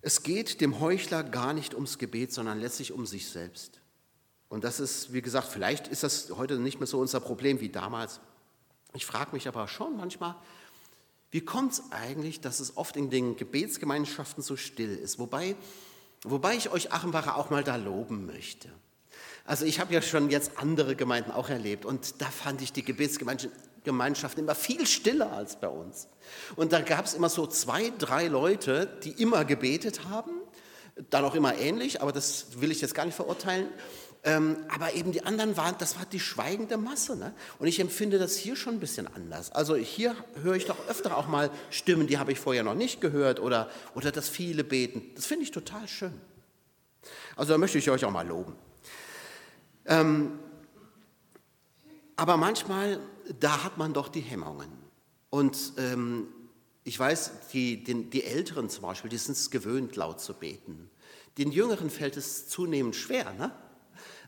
Es 0.00 0.22
geht 0.22 0.60
dem 0.60 0.80
Heuchler 0.80 1.22
gar 1.22 1.52
nicht 1.52 1.74
ums 1.74 1.98
Gebet, 1.98 2.32
sondern 2.32 2.60
letztlich 2.60 2.92
um 2.92 3.06
sich 3.06 3.28
selbst. 3.28 3.80
Und 4.48 4.64
das 4.64 4.80
ist, 4.80 5.12
wie 5.12 5.22
gesagt, 5.22 5.48
vielleicht 5.48 5.88
ist 5.88 6.02
das 6.02 6.30
heute 6.36 6.58
nicht 6.58 6.78
mehr 6.80 6.86
so 6.86 7.00
unser 7.00 7.20
Problem 7.20 7.60
wie 7.60 7.68
damals. 7.68 8.20
Ich 8.96 9.04
frage 9.04 9.32
mich 9.32 9.46
aber 9.46 9.68
schon 9.68 9.96
manchmal, 9.96 10.34
wie 11.30 11.42
kommt 11.42 11.72
es 11.72 11.82
eigentlich, 11.90 12.40
dass 12.40 12.60
es 12.60 12.78
oft 12.78 12.96
in 12.96 13.10
den 13.10 13.36
Gebetsgemeinschaften 13.36 14.42
so 14.42 14.56
still 14.56 14.96
ist? 14.96 15.18
Wobei, 15.18 15.54
wobei 16.22 16.54
ich 16.54 16.70
euch 16.70 16.92
Achenbacher 16.92 17.36
auch 17.36 17.50
mal 17.50 17.62
da 17.62 17.76
loben 17.76 18.24
möchte. 18.24 18.70
Also 19.44 19.66
ich 19.66 19.80
habe 19.80 19.92
ja 19.92 20.00
schon 20.00 20.30
jetzt 20.30 20.52
andere 20.56 20.96
Gemeinden 20.96 21.30
auch 21.30 21.50
erlebt 21.50 21.84
und 21.84 22.22
da 22.22 22.26
fand 22.26 22.62
ich 22.62 22.72
die 22.72 22.82
Gebetsgemeinschaften 22.82 24.42
immer 24.42 24.54
viel 24.54 24.86
stiller 24.86 25.30
als 25.30 25.60
bei 25.60 25.68
uns. 25.68 26.08
Und 26.56 26.72
da 26.72 26.80
gab 26.80 27.04
es 27.04 27.12
immer 27.12 27.28
so 27.28 27.46
zwei, 27.46 27.92
drei 27.98 28.28
Leute, 28.28 28.86
die 29.04 29.10
immer 29.10 29.44
gebetet 29.44 30.04
haben, 30.08 30.32
dann 31.10 31.24
auch 31.24 31.34
immer 31.34 31.54
ähnlich, 31.56 32.00
aber 32.00 32.12
das 32.12 32.60
will 32.60 32.70
ich 32.70 32.80
jetzt 32.80 32.94
gar 32.94 33.04
nicht 33.04 33.14
verurteilen. 33.14 33.68
Ähm, 34.26 34.56
aber 34.68 34.94
eben 34.94 35.12
die 35.12 35.24
anderen 35.24 35.56
waren, 35.56 35.76
das 35.78 35.96
war 35.96 36.04
die 36.04 36.18
schweigende 36.18 36.76
Masse. 36.76 37.14
Ne? 37.14 37.32
Und 37.60 37.68
ich 37.68 37.78
empfinde 37.78 38.18
das 38.18 38.36
hier 38.36 38.56
schon 38.56 38.74
ein 38.74 38.80
bisschen 38.80 39.06
anders. 39.06 39.52
Also 39.52 39.76
hier 39.76 40.16
höre 40.42 40.56
ich 40.56 40.66
doch 40.66 40.88
öfter 40.88 41.16
auch 41.16 41.28
mal 41.28 41.48
Stimmen, 41.70 42.08
die 42.08 42.18
habe 42.18 42.32
ich 42.32 42.40
vorher 42.40 42.64
noch 42.64 42.74
nicht 42.74 43.00
gehört 43.00 43.38
oder, 43.38 43.70
oder 43.94 44.10
das 44.10 44.28
viele 44.28 44.64
beten. 44.64 45.12
Das 45.14 45.26
finde 45.26 45.44
ich 45.44 45.52
total 45.52 45.86
schön. 45.86 46.12
Also 47.36 47.52
da 47.52 47.58
möchte 47.58 47.78
ich 47.78 47.88
euch 47.88 48.04
auch 48.04 48.10
mal 48.10 48.26
loben. 48.26 48.56
Ähm, 49.84 50.40
aber 52.16 52.36
manchmal, 52.36 52.98
da 53.38 53.62
hat 53.62 53.78
man 53.78 53.92
doch 53.92 54.08
die 54.08 54.22
Hemmungen. 54.22 54.72
Und 55.30 55.74
ähm, 55.78 56.26
ich 56.82 56.98
weiß, 56.98 57.30
die, 57.52 57.84
die, 57.84 58.10
die 58.10 58.24
Älteren 58.24 58.70
zum 58.70 58.82
Beispiel, 58.82 59.08
die 59.08 59.18
sind 59.18 59.36
es 59.36 59.52
gewöhnt, 59.52 59.94
laut 59.94 60.20
zu 60.20 60.34
beten. 60.34 60.90
Den 61.38 61.52
Jüngeren 61.52 61.90
fällt 61.90 62.16
es 62.16 62.48
zunehmend 62.48 62.96
schwer. 62.96 63.32
Ne? 63.34 63.52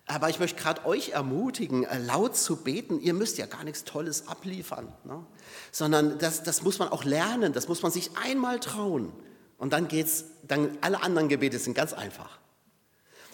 Aber 0.08 0.30
ich 0.30 0.40
möchte 0.40 0.60
gerade 0.60 0.86
euch 0.86 1.10
ermutigen, 1.10 1.84
äh, 1.84 1.98
laut 1.98 2.34
zu 2.34 2.56
beten. 2.56 2.98
Ihr 3.00 3.12
müsst 3.12 3.36
ja 3.36 3.44
gar 3.44 3.62
nichts 3.62 3.84
Tolles 3.84 4.26
abliefern, 4.26 4.90
ne? 5.04 5.24
sondern 5.70 6.18
das, 6.18 6.42
das 6.42 6.62
muss 6.62 6.78
man 6.78 6.88
auch 6.88 7.04
lernen, 7.04 7.52
das 7.52 7.68
muss 7.68 7.82
man 7.82 7.92
sich 7.92 8.10
einmal 8.16 8.58
trauen. 8.58 9.12
Und 9.58 9.74
dann 9.74 9.86
geht's, 9.86 10.24
dann 10.46 10.78
alle 10.80 11.02
anderen 11.02 11.28
Gebete 11.28 11.58
sind 11.58 11.74
ganz 11.74 11.92
einfach. 11.92 12.38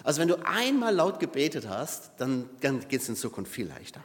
Also 0.03 0.21
wenn 0.21 0.29
du 0.29 0.45
einmal 0.45 0.95
laut 0.95 1.21
gebetet 1.21 1.69
hast, 1.69 2.11
dann, 2.19 2.51
geht 2.61 3.01
es 3.01 3.09
in 3.09 3.17
Zukunft 3.17 3.53
viel 3.53 3.69
leichter. 3.69 4.03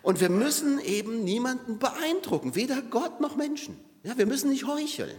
Und 0.00 0.20
wir 0.20 0.30
müssen 0.30 0.80
eben 0.80 1.22
niemanden 1.24 1.78
beeindrucken, 1.78 2.54
weder 2.54 2.80
Gott 2.80 3.20
noch 3.20 3.36
Menschen. 3.36 3.78
Ja, 4.02 4.16
wir 4.16 4.26
müssen 4.26 4.50
nicht 4.50 4.66
heucheln. 4.66 5.14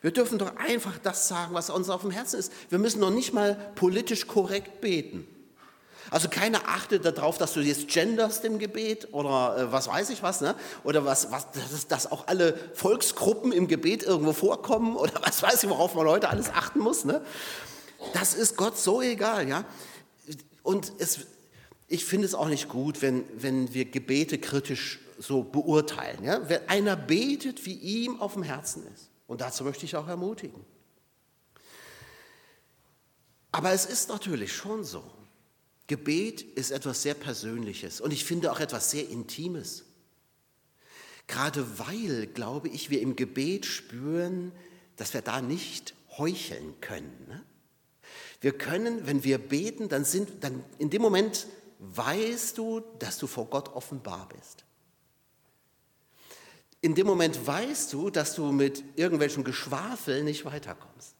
Wir 0.00 0.10
dürfen 0.10 0.38
doch 0.38 0.56
einfach 0.56 0.98
das 0.98 1.28
sagen, 1.28 1.54
was 1.54 1.70
uns 1.70 1.90
auf 1.90 2.02
dem 2.02 2.10
Herzen 2.10 2.38
ist. 2.38 2.52
Wir 2.70 2.78
müssen 2.78 3.00
noch 3.00 3.10
nicht 3.10 3.32
mal 3.32 3.54
politisch 3.76 4.26
korrekt 4.26 4.80
beten. 4.80 5.28
Also 6.10 6.28
keiner 6.28 6.68
achtet 6.68 7.04
darauf, 7.04 7.38
dass 7.38 7.52
du 7.52 7.60
jetzt 7.60 7.88
genderst 7.88 8.44
im 8.44 8.58
Gebet 8.58 9.12
oder 9.12 9.56
äh, 9.58 9.72
was 9.72 9.88
weiß 9.88 10.10
ich 10.10 10.22
was, 10.22 10.40
ne? 10.40 10.54
oder 10.84 11.04
was, 11.04 11.30
was 11.30 11.50
dass, 11.50 11.88
dass, 11.88 12.12
auch 12.12 12.28
alle 12.28 12.54
Volksgruppen 12.74 13.52
im 13.52 13.68
Gebet 13.68 14.02
irgendwo 14.02 14.32
vorkommen 14.32 14.96
oder 14.96 15.20
was 15.22 15.42
weiß 15.42 15.64
ich, 15.64 15.70
worauf 15.70 15.94
man 15.94 16.06
heute 16.06 16.28
alles 16.28 16.50
achten 16.50 16.78
muss. 16.78 17.04
Ne? 17.04 17.24
Das 18.12 18.34
ist 18.34 18.56
Gott 18.56 18.78
so 18.78 19.02
egal. 19.02 19.48
Ja? 19.48 19.64
Und 20.62 20.92
es, 20.98 21.20
ich 21.88 22.04
finde 22.04 22.26
es 22.26 22.34
auch 22.34 22.48
nicht 22.48 22.68
gut, 22.68 23.02
wenn, 23.02 23.24
wenn 23.36 23.72
wir 23.74 23.84
Gebete 23.86 24.38
kritisch 24.38 25.00
so 25.18 25.42
beurteilen. 25.42 26.22
Ja? 26.22 26.48
Wenn 26.48 26.68
einer 26.68 26.96
betet, 26.96 27.66
wie 27.66 27.74
ihm 27.74 28.20
auf 28.20 28.34
dem 28.34 28.42
Herzen 28.42 28.86
ist. 28.94 29.10
Und 29.26 29.40
dazu 29.40 29.64
möchte 29.64 29.84
ich 29.84 29.96
auch 29.96 30.06
ermutigen. 30.06 30.64
Aber 33.52 33.72
es 33.72 33.86
ist 33.86 34.08
natürlich 34.10 34.52
schon 34.52 34.84
so, 34.84 35.02
Gebet 35.86 36.42
ist 36.42 36.70
etwas 36.70 37.02
sehr 37.02 37.14
Persönliches 37.14 38.00
und 38.00 38.12
ich 38.12 38.24
finde 38.24 38.50
auch 38.50 38.60
etwas 38.60 38.90
sehr 38.90 39.08
Intimes. 39.08 39.84
Gerade 41.28 41.78
weil, 41.78 42.26
glaube 42.26 42.68
ich, 42.68 42.90
wir 42.90 43.00
im 43.00 43.16
Gebet 43.16 43.66
spüren, 43.66 44.52
dass 44.96 45.14
wir 45.14 45.22
da 45.22 45.40
nicht 45.40 45.94
heucheln 46.18 46.80
können. 46.80 47.26
Ne? 47.28 47.42
Wir 48.40 48.56
können, 48.56 49.06
wenn 49.06 49.24
wir 49.24 49.38
beten, 49.38 49.88
dann 49.88 50.04
sind, 50.04 50.44
dann 50.44 50.64
in 50.78 50.90
dem 50.90 51.02
Moment 51.02 51.46
weißt 51.78 52.58
du, 52.58 52.80
dass 52.98 53.18
du 53.18 53.26
vor 53.26 53.46
Gott 53.46 53.68
offenbar 53.74 54.28
bist. 54.28 54.64
In 56.80 56.94
dem 56.94 57.06
Moment 57.06 57.46
weißt 57.46 57.92
du, 57.92 58.10
dass 58.10 58.34
du 58.34 58.52
mit 58.52 58.84
irgendwelchen 58.96 59.44
Geschwafel 59.44 60.22
nicht 60.22 60.44
weiterkommst. 60.44 61.14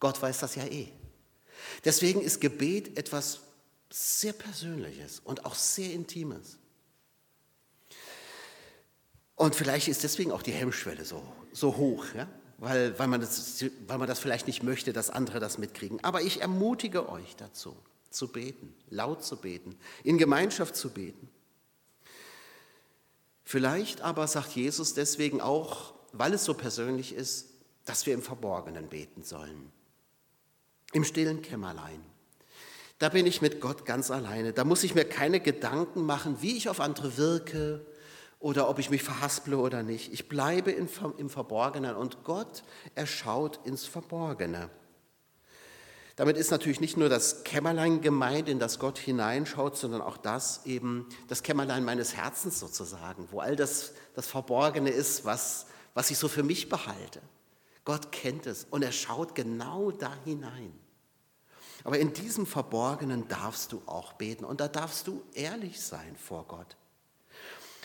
Gott 0.00 0.20
weiß 0.20 0.40
das 0.40 0.56
ja 0.56 0.64
eh. 0.64 0.88
Deswegen 1.84 2.20
ist 2.20 2.40
Gebet 2.40 2.98
etwas 2.98 3.40
sehr 3.90 4.32
Persönliches 4.32 5.20
und 5.24 5.44
auch 5.44 5.54
sehr 5.54 5.92
Intimes. 5.92 6.58
Und 9.36 9.54
vielleicht 9.54 9.88
ist 9.88 10.02
deswegen 10.02 10.32
auch 10.32 10.42
die 10.42 10.52
Hemmschwelle 10.52 11.04
so, 11.04 11.22
so 11.52 11.76
hoch, 11.76 12.06
ja? 12.14 12.28
weil, 12.58 12.98
weil, 12.98 13.08
man 13.08 13.20
das, 13.20 13.64
weil 13.86 13.98
man 13.98 14.08
das 14.08 14.20
vielleicht 14.20 14.46
nicht 14.46 14.62
möchte, 14.62 14.92
dass 14.92 15.10
andere 15.10 15.40
das 15.40 15.58
mitkriegen. 15.58 16.02
Aber 16.04 16.22
ich 16.22 16.40
ermutige 16.40 17.08
euch 17.08 17.36
dazu, 17.36 17.76
zu 18.10 18.28
beten, 18.28 18.74
laut 18.88 19.24
zu 19.24 19.36
beten, 19.36 19.76
in 20.04 20.16
Gemeinschaft 20.16 20.76
zu 20.76 20.90
beten. 20.90 21.28
Vielleicht 23.44 24.00
aber 24.00 24.26
sagt 24.28 24.52
Jesus 24.52 24.94
deswegen 24.94 25.40
auch, 25.40 25.92
weil 26.12 26.32
es 26.34 26.44
so 26.44 26.54
persönlich 26.54 27.14
ist, 27.14 27.48
dass 27.84 28.06
wir 28.06 28.14
im 28.14 28.22
Verborgenen 28.22 28.88
beten 28.88 29.24
sollen 29.24 29.72
im 30.92 31.04
stillen 31.04 31.42
Kämmerlein. 31.42 32.00
Da 32.98 33.08
bin 33.08 33.26
ich 33.26 33.42
mit 33.42 33.60
Gott 33.60 33.84
ganz 33.84 34.10
alleine. 34.10 34.52
Da 34.52 34.64
muss 34.64 34.84
ich 34.84 34.94
mir 34.94 35.04
keine 35.04 35.40
Gedanken 35.40 36.06
machen, 36.06 36.36
wie 36.40 36.56
ich 36.56 36.68
auf 36.68 36.80
andere 36.80 37.16
wirke 37.16 37.84
oder 38.38 38.68
ob 38.68 38.78
ich 38.78 38.90
mich 38.90 39.02
verhasple 39.02 39.56
oder 39.56 39.82
nicht. 39.82 40.12
Ich 40.12 40.28
bleibe 40.28 40.70
im 40.70 40.88
Verborgenen 41.28 41.96
und 41.96 42.22
Gott, 42.24 42.62
er 42.94 43.06
schaut 43.06 43.58
ins 43.66 43.84
Verborgene. 43.84 44.70
Damit 46.16 46.36
ist 46.36 46.50
natürlich 46.50 46.80
nicht 46.80 46.96
nur 46.96 47.08
das 47.08 47.42
Kämmerlein 47.42 48.02
gemeint, 48.02 48.48
in 48.48 48.58
das 48.58 48.78
Gott 48.78 48.98
hineinschaut, 48.98 49.76
sondern 49.76 50.02
auch 50.02 50.18
das 50.18 50.66
eben, 50.66 51.08
das 51.28 51.42
Kämmerlein 51.42 51.84
meines 51.84 52.14
Herzens 52.14 52.60
sozusagen, 52.60 53.28
wo 53.30 53.40
all 53.40 53.56
das, 53.56 53.94
das 54.14 54.26
Verborgene 54.26 54.90
ist, 54.90 55.24
was, 55.24 55.66
was 55.94 56.10
ich 56.10 56.18
so 56.18 56.28
für 56.28 56.42
mich 56.42 56.68
behalte. 56.68 57.22
Gott 57.84 58.12
kennt 58.12 58.46
es 58.46 58.66
und 58.70 58.82
er 58.82 58.92
schaut 58.92 59.34
genau 59.34 59.90
da 59.90 60.12
hinein. 60.24 60.72
Aber 61.84 61.98
in 61.98 62.12
diesem 62.12 62.46
Verborgenen 62.46 63.26
darfst 63.28 63.72
du 63.72 63.82
auch 63.86 64.12
beten 64.12 64.44
und 64.44 64.60
da 64.60 64.68
darfst 64.68 65.06
du 65.06 65.22
ehrlich 65.34 65.80
sein 65.80 66.16
vor 66.16 66.46
Gott. 66.46 66.76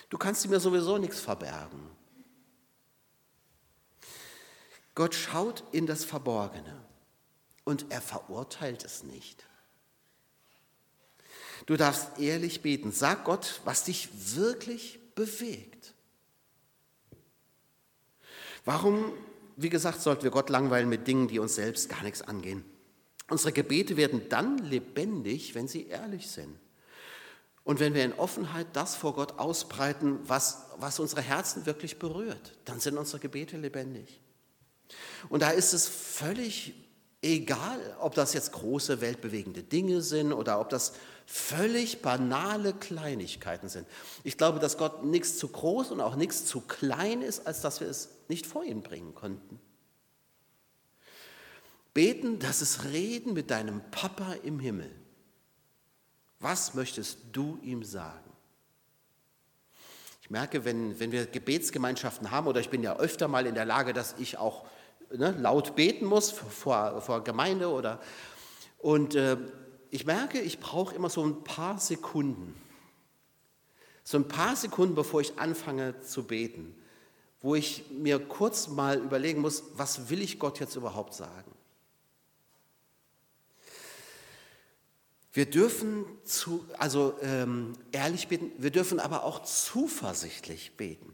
Du 0.10 0.18
kannst 0.18 0.48
mir 0.48 0.60
sowieso 0.60 0.98
nichts 0.98 1.20
verbergen. 1.20 1.90
Gott 4.96 5.16
schaut 5.16 5.64
in 5.72 5.86
das 5.86 6.06
Verborgene 6.06 6.84
und 7.66 7.86
er 7.90 8.02
verurteilt 8.02 8.84
es 8.84 9.04
nicht. 9.04 9.46
Du 11.66 11.76
darfst 11.76 12.18
ehrlich 12.20 12.62
beten. 12.62 12.92
Sag 12.92 13.26
Gott, 13.26 13.62
was 13.66 13.84
dich 13.84 14.10
wirklich 14.36 15.00
bewegt. 15.16 15.94
Warum, 18.64 19.14
wie 19.56 19.70
gesagt, 19.70 20.02
sollten 20.02 20.24
wir 20.24 20.32
Gott 20.32 20.50
langweilen 20.50 20.88
mit 20.88 21.08
Dingen, 21.08 21.28
die 21.28 21.40
uns 21.40 21.56
selbst 21.56 21.90
gar 21.90 22.04
nichts 22.04 22.22
angehen? 22.22 22.64
Unsere 23.30 23.52
Gebete 23.52 23.98
werden 23.98 24.30
dann 24.30 24.58
lebendig, 24.60 25.54
wenn 25.56 25.68
sie 25.68 25.88
ehrlich 25.88 26.30
sind. 26.30 26.58
Und 27.64 27.82
wenn 27.82 27.94
wir 27.94 28.06
in 28.06 28.14
Offenheit 28.14 28.68
das 28.74 28.96
vor 28.96 29.14
Gott 29.14 29.40
ausbreiten, 29.40 30.20
was, 30.24 30.68
was 30.78 31.00
unsere 31.00 31.22
Herzen 31.22 31.66
wirklich 31.66 32.00
berührt, 32.00 32.58
dann 32.64 32.80
sind 32.80 32.98
unsere 32.98 33.20
Gebete 33.20 33.58
lebendig. 33.58 34.22
Und 35.28 35.42
da 35.42 35.50
ist 35.50 35.74
es 35.74 35.88
völlig 35.90 36.74
egal, 37.22 37.80
ob 38.00 38.16
das 38.16 38.34
jetzt 38.34 38.54
große 38.54 39.02
weltbewegende 39.02 39.64
Dinge 39.64 40.02
sind 40.02 40.32
oder 40.32 40.62
ob 40.62 40.70
das 40.70 40.94
völlig 41.26 42.02
banale 42.02 42.74
Kleinigkeiten 42.74 43.68
sind. 43.68 43.86
Ich 44.24 44.38
glaube, 44.38 44.60
dass 44.60 44.78
Gott 44.78 45.04
nichts 45.04 45.38
zu 45.38 45.50
groß 45.50 45.92
und 45.92 46.00
auch 46.00 46.16
nichts 46.16 46.46
zu 46.46 46.62
klein 46.62 47.22
ist, 47.22 47.48
als 47.48 47.60
dass 47.60 47.82
wir 47.82 47.90
es 47.90 48.10
nicht 48.30 48.46
vor 48.46 48.64
ihn 48.64 48.82
bringen 48.82 49.14
konnten. 49.14 49.60
Beten, 51.98 52.38
das 52.38 52.62
ist 52.62 52.84
Reden 52.84 53.34
mit 53.34 53.50
deinem 53.50 53.82
Papa 53.90 54.36
im 54.44 54.60
Himmel. 54.60 54.92
Was 56.40 56.76
möchtest 56.76 57.18
du 57.32 57.58
ihm 57.64 57.82
sagen? 57.82 58.30
Ich 60.22 60.30
merke, 60.30 60.64
wenn, 60.64 61.00
wenn 61.00 61.12
wir 61.12 61.26
Gebetsgemeinschaften 61.26 62.30
haben, 62.30 62.46
oder 62.46 62.60
ich 62.60 62.70
bin 62.70 62.84
ja 62.84 62.98
öfter 62.98 63.28
mal 63.28 63.48
in 63.48 63.56
der 63.56 63.66
Lage, 63.66 63.94
dass 63.94 64.14
ich 64.20 64.38
auch 64.38 64.68
ne, 65.10 65.32
laut 65.40 65.76
beten 65.76 66.06
muss 66.06 66.30
vor, 66.30 67.02
vor 67.02 67.24
Gemeinde 67.24 67.68
oder 67.72 68.00
und 68.78 69.16
äh, 69.16 69.36
ich 69.90 70.06
merke, 70.06 70.40
ich 70.40 70.60
brauche 70.60 70.94
immer 70.94 71.10
so 71.10 71.26
ein 71.26 71.44
paar 71.44 71.80
Sekunden, 71.80 72.54
so 74.04 74.20
ein 74.20 74.28
paar 74.28 74.56
Sekunden, 74.56 74.94
bevor 74.94 75.22
ich 75.22 75.40
anfange 75.40 76.00
zu 76.02 76.28
beten, 76.28 76.76
wo 77.42 77.56
ich 77.56 77.90
mir 77.90 78.20
kurz 78.20 78.68
mal 78.68 79.00
überlegen 79.00 79.42
muss, 79.42 79.64
was 79.74 80.12
will 80.12 80.22
ich 80.22 80.38
Gott 80.38 80.60
jetzt 80.60 80.76
überhaupt 80.76 81.16
sagen? 81.16 81.57
Wir 85.38 85.46
dürfen 85.46 86.04
zu, 86.24 86.66
also 86.80 87.14
ähm, 87.22 87.74
ehrlich 87.92 88.28
beten, 88.28 88.52
wir 88.58 88.72
dürfen 88.72 89.00
aber 89.00 89.24
auch 89.24 89.44
zuversichtlich 89.44 90.72
beten. 90.78 91.14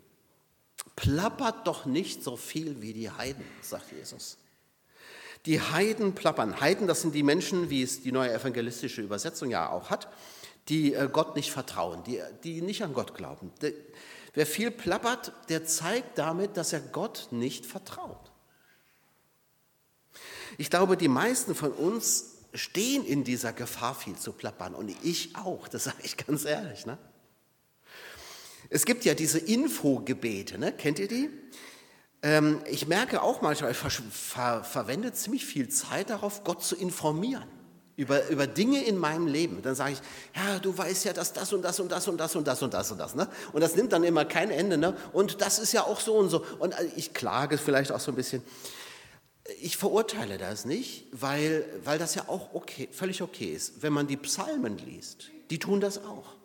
Plappert 0.95 1.67
doch 1.67 1.85
nicht 1.85 2.23
so 2.23 2.37
viel 2.37 2.81
wie 2.81 2.93
die 2.93 3.11
Heiden, 3.11 3.43
sagt 3.61 3.91
Jesus. 3.91 4.37
Die 5.45 5.59
Heiden 5.59 6.15
plappern. 6.15 6.61
Heiden, 6.61 6.87
das 6.87 7.01
sind 7.01 7.13
die 7.15 7.21
Menschen, 7.21 7.69
wie 7.69 7.83
es 7.83 8.01
die 8.01 8.13
neue 8.13 8.31
evangelistische 8.31 9.01
Übersetzung 9.01 9.49
ja 9.49 9.69
auch 9.69 9.89
hat, 9.89 10.07
die 10.69 10.93
äh, 10.93 11.09
Gott 11.11 11.35
nicht 11.35 11.51
vertrauen, 11.51 12.01
die, 12.05 12.21
die 12.45 12.61
nicht 12.61 12.81
an 12.81 12.93
Gott 12.93 13.15
glauben. 13.15 13.51
Wer 14.33 14.45
viel 14.45 14.71
plappert, 14.71 15.33
der 15.49 15.65
zeigt 15.65 16.17
damit, 16.17 16.55
dass 16.55 16.71
er 16.71 16.79
Gott 16.79 17.27
nicht 17.31 17.65
vertraut. 17.65 18.31
Ich 20.57 20.69
glaube, 20.69 20.95
die 20.95 21.09
meisten 21.09 21.55
von 21.55 21.73
uns 21.73 22.32
stehen 22.53 23.05
in 23.05 23.23
dieser 23.23 23.53
Gefahr, 23.53 23.95
viel 23.95 24.15
zu 24.15 24.31
plappern. 24.31 24.75
Und 24.75 24.89
ich 25.03 25.35
auch, 25.35 25.67
das 25.67 25.85
sage 25.85 25.97
ich 26.03 26.17
ganz 26.17 26.45
ehrlich. 26.45 26.85
Ne? 26.85 26.97
Es 28.69 28.85
gibt 28.85 29.05
ja 29.05 29.13
diese 29.13 29.39
Infogebete, 29.39 30.57
ne? 30.57 30.71
kennt 30.71 30.99
ihr 30.99 31.07
die? 31.07 31.29
Ähm, 32.21 32.61
ich 32.69 32.87
merke 32.87 33.21
auch 33.21 33.41
manchmal, 33.41 33.71
ich 33.71 33.77
ver 33.77 33.89
ver 33.89 34.63
verwende 34.63 35.11
ziemlich 35.13 35.45
viel 35.45 35.67
Zeit 35.69 36.09
darauf, 36.09 36.43
Gott 36.43 36.63
zu 36.63 36.75
informieren 36.75 37.47
über, 37.95 38.27
über 38.29 38.47
Dinge 38.47 38.83
in 38.83 38.97
meinem 38.97 39.27
Leben. 39.27 39.61
Dann 39.61 39.75
sage 39.75 39.93
ich, 39.93 39.99
ja, 40.35 40.59
du 40.59 40.75
weißt 40.75 41.05
ja, 41.05 41.13
dass 41.13 41.33
das 41.33 41.53
und 41.53 41.61
das 41.61 41.79
und 41.79 41.91
das 41.91 42.07
und 42.07 42.17
das 42.17 42.35
und 42.35 42.47
das 42.47 42.61
und 42.61 42.73
das 42.73 42.91
und 42.91 42.97
das. 42.97 43.15
Ne? 43.15 43.27
Und 43.51 43.61
das 43.61 43.75
nimmt 43.75 43.93
dann 43.93 44.03
immer 44.03 44.25
kein 44.25 44.49
Ende. 44.49 44.77
Ne? 44.77 44.97
Und 45.11 45.41
das 45.41 45.59
ist 45.59 45.73
ja 45.73 45.83
auch 45.83 45.99
so 45.99 46.15
und 46.15 46.29
so. 46.29 46.43
Und 46.59 46.73
äh, 46.73 46.89
ich 46.95 47.13
klage 47.13 47.57
vielleicht 47.57 47.91
auch 47.91 47.99
so 47.99 48.11
ein 48.11 48.15
bisschen. 48.15 48.41
Ich 49.61 49.75
verurteile 49.77 50.37
das 50.37 50.65
nicht, 50.65 51.07
weil, 51.11 51.65
weil 51.83 51.99
das 51.99 52.15
ja 52.15 52.27
auch 52.27 52.53
okay, 52.53 52.87
völlig 52.91 53.21
okay 53.21 53.53
ist. 53.53 53.81
Wenn 53.81 53.91
man 53.91 54.07
die 54.07 54.17
Psalmen 54.17 54.77
liest, 54.77 55.31
die 55.49 55.59
tun 55.59 55.81
das 55.81 56.03
auch. 56.03 56.35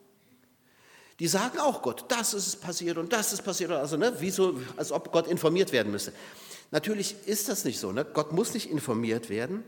Die 1.20 1.28
sagen 1.28 1.58
auch 1.58 1.82
Gott, 1.82 2.04
das 2.08 2.34
ist 2.34 2.60
passiert 2.60 2.96
und 2.96 3.12
das 3.12 3.32
ist 3.32 3.42
passiert. 3.42 3.70
Also, 3.72 3.96
ne, 3.96 4.20
wie 4.20 4.30
so, 4.30 4.60
als 4.76 4.92
ob 4.92 5.12
Gott 5.12 5.26
informiert 5.26 5.72
werden 5.72 5.90
müsste. 5.90 6.12
Natürlich 6.70 7.16
ist 7.26 7.48
das 7.48 7.64
nicht 7.64 7.78
so. 7.78 7.92
Ne? 7.92 8.04
Gott 8.04 8.32
muss 8.32 8.54
nicht 8.54 8.70
informiert 8.70 9.28
werden. 9.28 9.64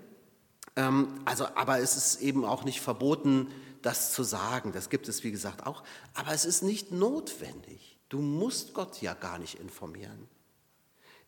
Ähm, 0.77 1.21
also, 1.25 1.47
aber 1.55 1.81
es 1.81 1.97
ist 1.97 2.21
eben 2.21 2.45
auch 2.45 2.65
nicht 2.65 2.81
verboten, 2.81 3.49
das 3.83 4.13
zu 4.13 4.23
sagen. 4.23 4.73
Das 4.73 4.91
gibt 4.91 5.09
es, 5.09 5.25
wie 5.25 5.31
gesagt, 5.31 5.67
auch. 5.67 5.83
Aber 6.15 6.33
es 6.33 6.45
ist 6.45 6.63
nicht 6.63 6.93
notwendig. 6.93 7.99
Du 8.09 8.21
musst 8.21 8.75
Gott 8.75 9.01
ja 9.01 9.15
gar 9.15 9.39
nicht 9.39 9.59
informieren. 9.59 10.29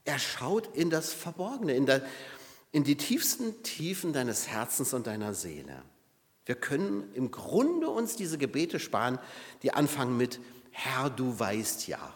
Er 0.05 0.19
schaut 0.19 0.77
in 0.77 0.91
das 0.91 1.13
Verborgene, 1.13 1.75
in, 1.75 1.87
der, 1.87 2.05
in 2.73 2.85
die 2.85 2.97
tiefsten 2.97 3.63
Tiefen 3.63 4.13
deines 4.13 4.49
Herzens 4.49 4.93
und 4.95 5.07
deiner 5.07 5.35
Seele. 5.35 5.83
Wir 6.45 6.57
können 6.57 7.13
im 7.15 7.31
Grunde 7.31 7.89
uns 7.89 8.17
diese 8.17 8.37
Gebete 8.37 8.81
sparen, 8.81 9.19
die 9.63 9.73
anfangen 9.73 10.17
mit 10.17 10.41
Herr, 10.73 11.11
du 11.11 11.39
weißt 11.39 11.87
ja. 11.87 12.15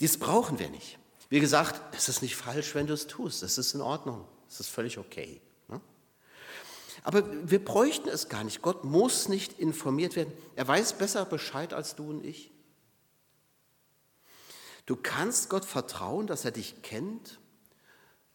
Dies 0.00 0.18
brauchen 0.18 0.58
wir 0.58 0.70
nicht. 0.70 0.98
Wie 1.28 1.40
gesagt, 1.40 1.80
es 1.94 2.08
ist 2.08 2.22
nicht 2.22 2.36
falsch, 2.36 2.74
wenn 2.74 2.86
du 2.86 2.94
es 2.94 3.06
tust. 3.06 3.42
Es 3.42 3.58
ist 3.58 3.74
in 3.74 3.80
Ordnung. 3.80 4.26
Es 4.48 4.60
ist 4.60 4.68
völlig 4.68 4.98
okay. 4.98 5.40
Ne? 5.68 5.80
Aber 7.02 7.22
wir 7.50 7.62
bräuchten 7.62 8.08
es 8.08 8.28
gar 8.28 8.44
nicht. 8.44 8.62
Gott 8.62 8.84
muss 8.84 9.28
nicht 9.28 9.58
informiert 9.58 10.16
werden. 10.16 10.32
Er 10.56 10.66
weiß 10.66 10.94
besser 10.94 11.24
Bescheid 11.26 11.74
als 11.74 11.96
du 11.96 12.10
und 12.10 12.24
ich. 12.24 12.50
Du 14.88 14.96
kannst 14.96 15.50
Gott 15.50 15.66
vertrauen, 15.66 16.26
dass 16.26 16.46
er 16.46 16.50
dich 16.50 16.80
kennt 16.80 17.38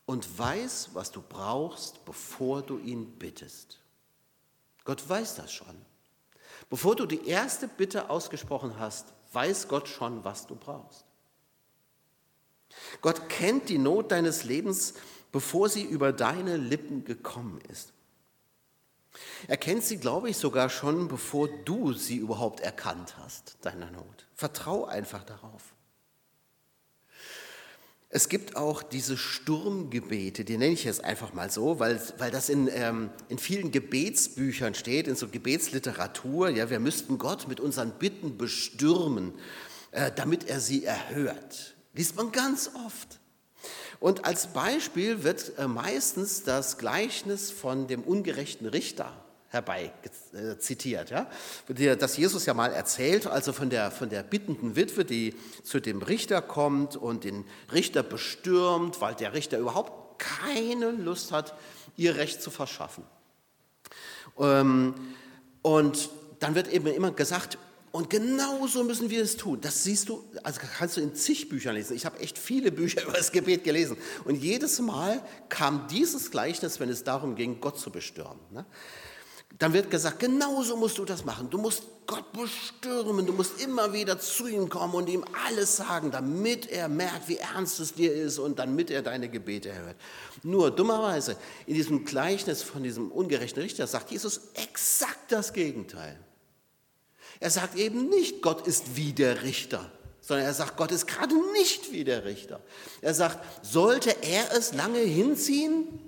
und 0.06 0.38
weiß, 0.38 0.92
was 0.94 1.12
du 1.12 1.20
brauchst, 1.20 2.06
bevor 2.06 2.62
du 2.62 2.78
ihn 2.78 3.18
bittest. 3.18 3.80
Gott 4.84 5.10
weiß 5.10 5.34
das 5.34 5.52
schon. 5.52 5.76
Bevor 6.70 6.96
du 6.96 7.08
die 7.08 7.28
erste 7.28 7.68
Bitte 7.68 8.12
ausgesprochen 8.12 8.78
hast, 8.78 9.14
weiß 9.32 9.68
Gott 9.68 9.88
schon, 9.88 10.24
was 10.24 10.46
du 10.46 10.54
brauchst. 10.54 11.06
Gott 13.02 13.30
kennt 13.30 13.70
die 13.70 13.80
Not 13.80 14.12
deines 14.12 14.44
Lebens, 14.44 14.94
bevor 15.32 15.70
sie 15.70 15.82
über 15.82 16.14
deine 16.14 16.58
Lippen 16.58 17.04
gekommen 17.04 17.62
ist. 17.62 17.94
Er 19.48 19.58
kennt 19.58 19.84
sie, 19.84 19.98
glaube 19.98 20.30
ich, 20.30 20.38
sogar 20.38 20.70
schon, 20.70 21.08
bevor 21.08 21.48
du 21.48 21.94
sie 21.94 22.18
überhaupt 22.18 22.60
erkannt 22.60 23.18
hast, 23.18 23.58
deiner 23.62 23.90
Not. 23.90 24.28
Vertrau 24.36 24.86
einfach 24.86 25.24
darauf. 25.24 25.73
Es 28.16 28.30
gibt 28.30 28.56
auch 28.56 28.84
diese 28.84 29.18
Sturmgebete, 29.18 30.46
die 30.46 30.60
nenne 30.60 30.74
ich 30.74 30.84
jetzt 30.84 31.04
einfach 31.04 31.34
mal 31.34 31.50
so, 31.50 31.80
weil, 31.80 32.00
weil 32.20 32.30
das 32.30 32.48
in, 32.48 32.70
ähm, 32.72 33.10
in 33.28 33.40
vielen 33.40 33.72
Gebetsbüchern 33.72 34.76
steht, 34.76 35.08
in 35.08 35.16
so 35.16 35.28
Gebetsliteratur. 35.28 36.50
Ja, 36.50 36.70
wir 36.70 36.80
müssten 36.80 37.18
Gott 37.18 37.48
mit 37.48 37.60
unseren 37.60 37.98
Bitten 37.98 38.38
bestürmen, 38.38 39.34
äh, 39.90 40.12
damit 40.16 40.48
er 40.48 40.60
sie 40.60 40.86
erhört. 40.86 41.74
Liest 41.96 42.16
man 42.16 42.32
ganz 42.32 42.70
oft. 42.86 43.20
Und 44.00 44.26
als 44.26 44.54
Beispiel 44.54 45.24
wird 45.24 45.58
äh, 45.58 45.68
meistens 45.68 46.44
das 46.44 46.78
Gleichnis 46.78 47.50
von 47.50 47.88
dem 47.88 48.04
ungerechten 48.04 48.68
Richter 48.68 49.23
herbei 49.54 49.92
äh, 50.34 50.58
zitiert, 50.58 51.12
ja? 51.12 51.30
das 51.96 52.18
Jesus 52.18 52.46
ja 52.46 52.54
mal 52.54 52.74
erzählt, 52.74 53.28
also 53.28 53.54
von 53.54 53.70
der, 53.70 53.92
von 53.92 54.10
der 54.10 54.24
bittenden 54.24 54.76
Witwe, 54.76 55.06
die 55.06 55.36
zu 55.64 55.80
dem 55.80 56.02
Richter 56.02 56.42
kommt 56.42 56.96
und 56.96 57.24
den 57.24 57.46
Richter 57.72 58.04
bestürmt, 58.04 59.00
weil 59.00 59.16
der 59.16 59.34
Richter 59.34 59.60
überhaupt 59.60 60.20
keine 60.20 60.92
Lust 60.92 61.32
hat, 61.32 61.54
ihr 61.98 62.16
Recht 62.16 62.42
zu 62.42 62.50
verschaffen. 62.50 63.04
Ähm, 64.40 64.96
und 65.62 66.10
dann 66.40 66.56
wird 66.56 66.68
eben 66.68 66.88
immer 66.88 67.12
gesagt, 67.12 67.58
Und 67.96 68.10
genauso 68.10 68.84
müssen 68.84 69.12
wir 69.12 69.22
es 69.22 69.38
tun. 69.38 69.62
Das 69.62 69.84
siehst 69.84 70.10
du, 70.10 70.24
also 70.42 70.60
kannst 70.80 70.98
du 70.98 71.02
in 71.02 71.14
zig 71.14 71.48
Büchern 71.48 71.76
lesen. 71.76 71.96
Ich 71.96 72.08
habe 72.08 72.20
echt 72.22 72.40
viele 72.40 72.72
Bücher 72.72 73.04
über 73.08 73.14
das 73.14 73.32
Gebet 73.32 73.64
gelesen. 73.64 73.98
Und 74.26 74.34
jedes 74.34 74.80
Mal 74.80 75.24
kam 75.48 75.88
dieses 75.90 76.32
Gleichnis, 76.32 76.80
wenn 76.80 76.90
es 76.90 77.04
darum 77.04 77.36
ging, 77.36 77.62
Gott 77.62 77.80
zu 77.80 77.92
bestürmen. 77.92 78.40
Dann 79.60 79.74
wird 79.74 79.92
gesagt, 79.92 80.20
genauso 80.20 80.76
musst 80.76 80.98
du 80.98 81.06
das 81.06 81.26
machen. 81.26 81.50
Du 81.50 81.58
musst 81.58 81.84
Gott 82.08 82.34
bestürmen, 82.34 83.26
du 83.26 83.34
musst 83.34 83.62
immer 83.62 83.94
wieder 83.94 84.20
zu 84.20 84.48
ihm 84.48 84.68
kommen 84.68 84.96
und 84.96 85.08
ihm 85.08 85.24
alles 85.46 85.78
sagen, 85.78 86.12
damit 86.12 86.70
er 86.70 86.90
merkt, 86.90 87.30
wie 87.30 87.38
ernst 87.38 87.80
es 87.80 87.94
dir 87.94 88.14
ist 88.14 88.40
und 88.40 88.60
damit 88.60 88.90
er 88.90 89.02
deine 89.02 89.30
Gebete 89.30 89.74
hört. 89.74 89.96
Nur 90.42 90.72
dummerweise, 90.72 91.38
in 91.66 91.76
diesem 91.76 92.04
Gleichnis 92.04 92.62
von 92.62 92.84
diesem 92.84 93.12
ungerechten 93.12 93.62
Richter 93.62 93.88
sagt 93.88 94.12
Jesus 94.12 94.42
exakt 94.56 95.32
das 95.32 95.54
Gegenteil. 95.54 96.20
Er 97.40 97.50
sagt 97.50 97.76
eben 97.76 98.10
nicht, 98.10 98.42
Gott 98.42 98.68
ist 98.68 98.96
wie 98.96 99.14
der 99.14 99.44
Richter, 99.44 99.92
sondern 100.20 100.48
er 100.48 100.54
sagt, 100.54 100.78
Gott 100.78 100.92
ist 100.92 101.08
gerade 101.08 101.36
nicht 101.54 101.92
wie 101.92 102.04
der 102.04 102.26
Richter. 102.26 102.60
Er 103.02 103.14
sagt, 103.14 103.66
sollte 103.66 104.16
er 104.24 104.52
es 104.58 104.74
lange 104.74 105.00
hinziehen? 105.00 106.00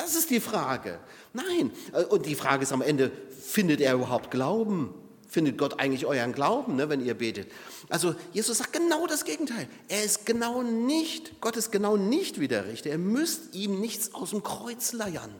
Das 0.00 0.14
ist 0.14 0.30
die 0.30 0.40
Frage. 0.40 0.98
Nein. 1.34 1.70
Und 2.08 2.24
die 2.24 2.34
Frage 2.34 2.62
ist 2.62 2.72
am 2.72 2.80
Ende, 2.80 3.12
findet 3.42 3.82
er 3.82 3.94
überhaupt 3.94 4.30
Glauben? 4.30 4.94
Findet 5.28 5.58
Gott 5.58 5.78
eigentlich 5.78 6.06
euren 6.06 6.32
Glauben, 6.32 6.76
ne, 6.76 6.88
wenn 6.88 7.04
ihr 7.04 7.14
betet? 7.14 7.52
Also 7.90 8.14
Jesus 8.32 8.58
sagt 8.58 8.72
genau 8.72 9.06
das 9.06 9.24
Gegenteil. 9.24 9.68
Er 9.88 10.02
ist 10.02 10.24
genau 10.24 10.62
nicht, 10.62 11.40
Gott 11.42 11.56
ist 11.56 11.70
genau 11.70 11.98
nicht 11.98 12.40
wie 12.40 12.48
der 12.48 12.66
Richter. 12.66 12.88
Ihr 12.88 12.98
müsst 12.98 13.54
ihm 13.54 13.78
nichts 13.78 14.14
aus 14.14 14.30
dem 14.30 14.42
Kreuz 14.42 14.94
leiern. 14.94 15.34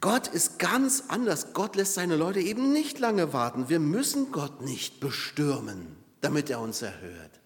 Gott 0.00 0.26
ist 0.28 0.58
ganz 0.58 1.04
anders. 1.08 1.52
Gott 1.52 1.76
lässt 1.76 1.92
seine 1.92 2.16
Leute 2.16 2.40
eben 2.40 2.72
nicht 2.72 2.98
lange 2.98 3.34
warten. 3.34 3.68
Wir 3.68 3.80
müssen 3.80 4.32
Gott 4.32 4.62
nicht 4.62 4.98
bestürmen, 4.98 5.96
damit 6.22 6.48
er 6.48 6.60
uns 6.60 6.80
erhört. 6.80 7.40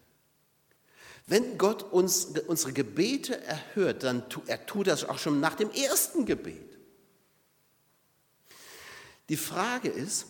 Wenn 1.29 1.57
Gott 1.57 1.83
uns, 1.83 2.33
unsere 2.47 2.73
Gebete 2.73 3.41
erhört, 3.43 4.03
dann 4.03 4.27
tu, 4.29 4.41
er 4.47 4.65
tut 4.65 4.87
das 4.87 5.05
auch 5.05 5.19
schon 5.19 5.39
nach 5.39 5.55
dem 5.55 5.71
ersten 5.71 6.25
Gebet. 6.25 6.77
Die 9.29 9.37
Frage 9.37 9.89
ist, 9.89 10.25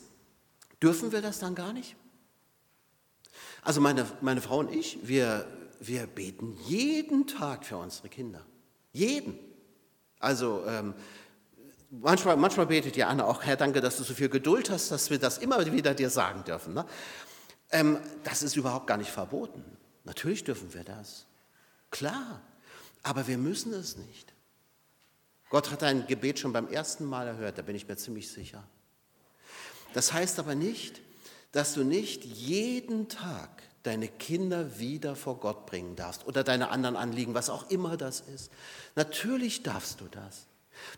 dürfen 0.83 1.11
wir 1.11 1.21
das 1.21 1.39
dann 1.39 1.55
gar 1.55 1.73
nicht? 1.73 1.95
Also 3.61 3.81
meine, 3.81 4.05
meine 4.21 4.41
Frau 4.41 4.59
und 4.59 4.73
ich, 4.73 4.99
wir, 5.03 5.47
wir 5.79 6.05
beten 6.05 6.57
jeden 6.65 7.27
Tag 7.27 7.65
für 7.65 7.77
unsere 7.77 8.09
Kinder. 8.09 8.45
Jeden. 8.91 9.39
Also 10.19 10.63
ähm, 10.67 10.93
Manchmal, 11.91 12.37
manchmal 12.37 12.67
betet 12.67 12.95
ja 12.97 13.07
Anna 13.07 13.25
auch, 13.25 13.43
Herr, 13.43 13.55
danke, 13.55 13.81
dass 13.81 13.97
du 13.97 14.03
so 14.03 14.13
viel 14.13 14.29
Geduld 14.29 14.69
hast, 14.69 14.91
dass 14.91 15.09
wir 15.09 15.17
das 15.17 15.39
immer 15.39 15.65
wieder 15.71 15.95
dir 15.95 16.11
sagen 16.11 16.43
dürfen. 16.43 16.75
Ne? 16.75 16.85
Ähm, 17.71 17.97
das 18.23 18.43
ist 18.43 18.55
überhaupt 18.55 18.85
gar 18.85 18.97
nicht 18.97 19.09
verboten. 19.09 19.63
Natürlich 20.09 20.43
dürfen 20.43 20.73
wir 20.73 20.83
das. 20.83 21.27
Klar. 21.91 22.41
Aber 23.03 23.27
wir 23.27 23.37
müssen 23.37 23.71
es 23.73 23.95
nicht. 23.95 24.33
Gott 25.51 25.69
hat 25.69 25.83
dein 25.83 26.07
Gebet 26.07 26.39
schon 26.39 26.51
beim 26.51 26.67
ersten 26.67 27.05
Mal 27.05 27.27
erhört, 27.27 27.59
da 27.59 27.61
bin 27.61 27.75
ich 27.75 27.87
mir 27.87 27.95
ziemlich 27.95 28.31
sicher. 28.31 28.63
Das 29.93 30.11
heißt 30.11 30.39
aber 30.39 30.55
nicht, 30.55 30.99
dass 31.51 31.75
du 31.75 31.83
nicht 31.83 32.25
jeden 32.25 33.07
Tag 33.07 33.61
deine 33.83 34.07
Kinder 34.07 34.79
wieder 34.79 35.15
vor 35.15 35.39
Gott 35.39 35.67
bringen 35.67 35.95
darfst 35.95 36.25
oder 36.25 36.43
deine 36.43 36.69
anderen 36.69 36.95
Anliegen, 36.95 37.35
was 37.35 37.51
auch 37.51 37.69
immer 37.69 37.95
das 37.95 38.21
ist. 38.21 38.51
Natürlich 38.95 39.61
darfst 39.61 40.01
du 40.01 40.05
das. 40.05 40.47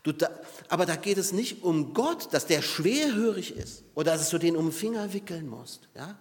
Da, 0.04 0.30
aber 0.68 0.86
da 0.86 0.96
geht 0.96 1.18
es 1.18 1.32
nicht 1.32 1.62
um 1.62 1.92
Gott, 1.92 2.32
dass 2.32 2.46
der 2.46 2.62
schwerhörig 2.62 3.54
ist 3.54 3.84
oder 3.94 4.12
dass 4.12 4.30
du 4.30 4.38
den 4.38 4.56
um 4.56 4.66
den 4.66 4.72
Finger 4.72 5.12
wickeln 5.12 5.48
musst. 5.48 5.88
Ja? 5.94 6.18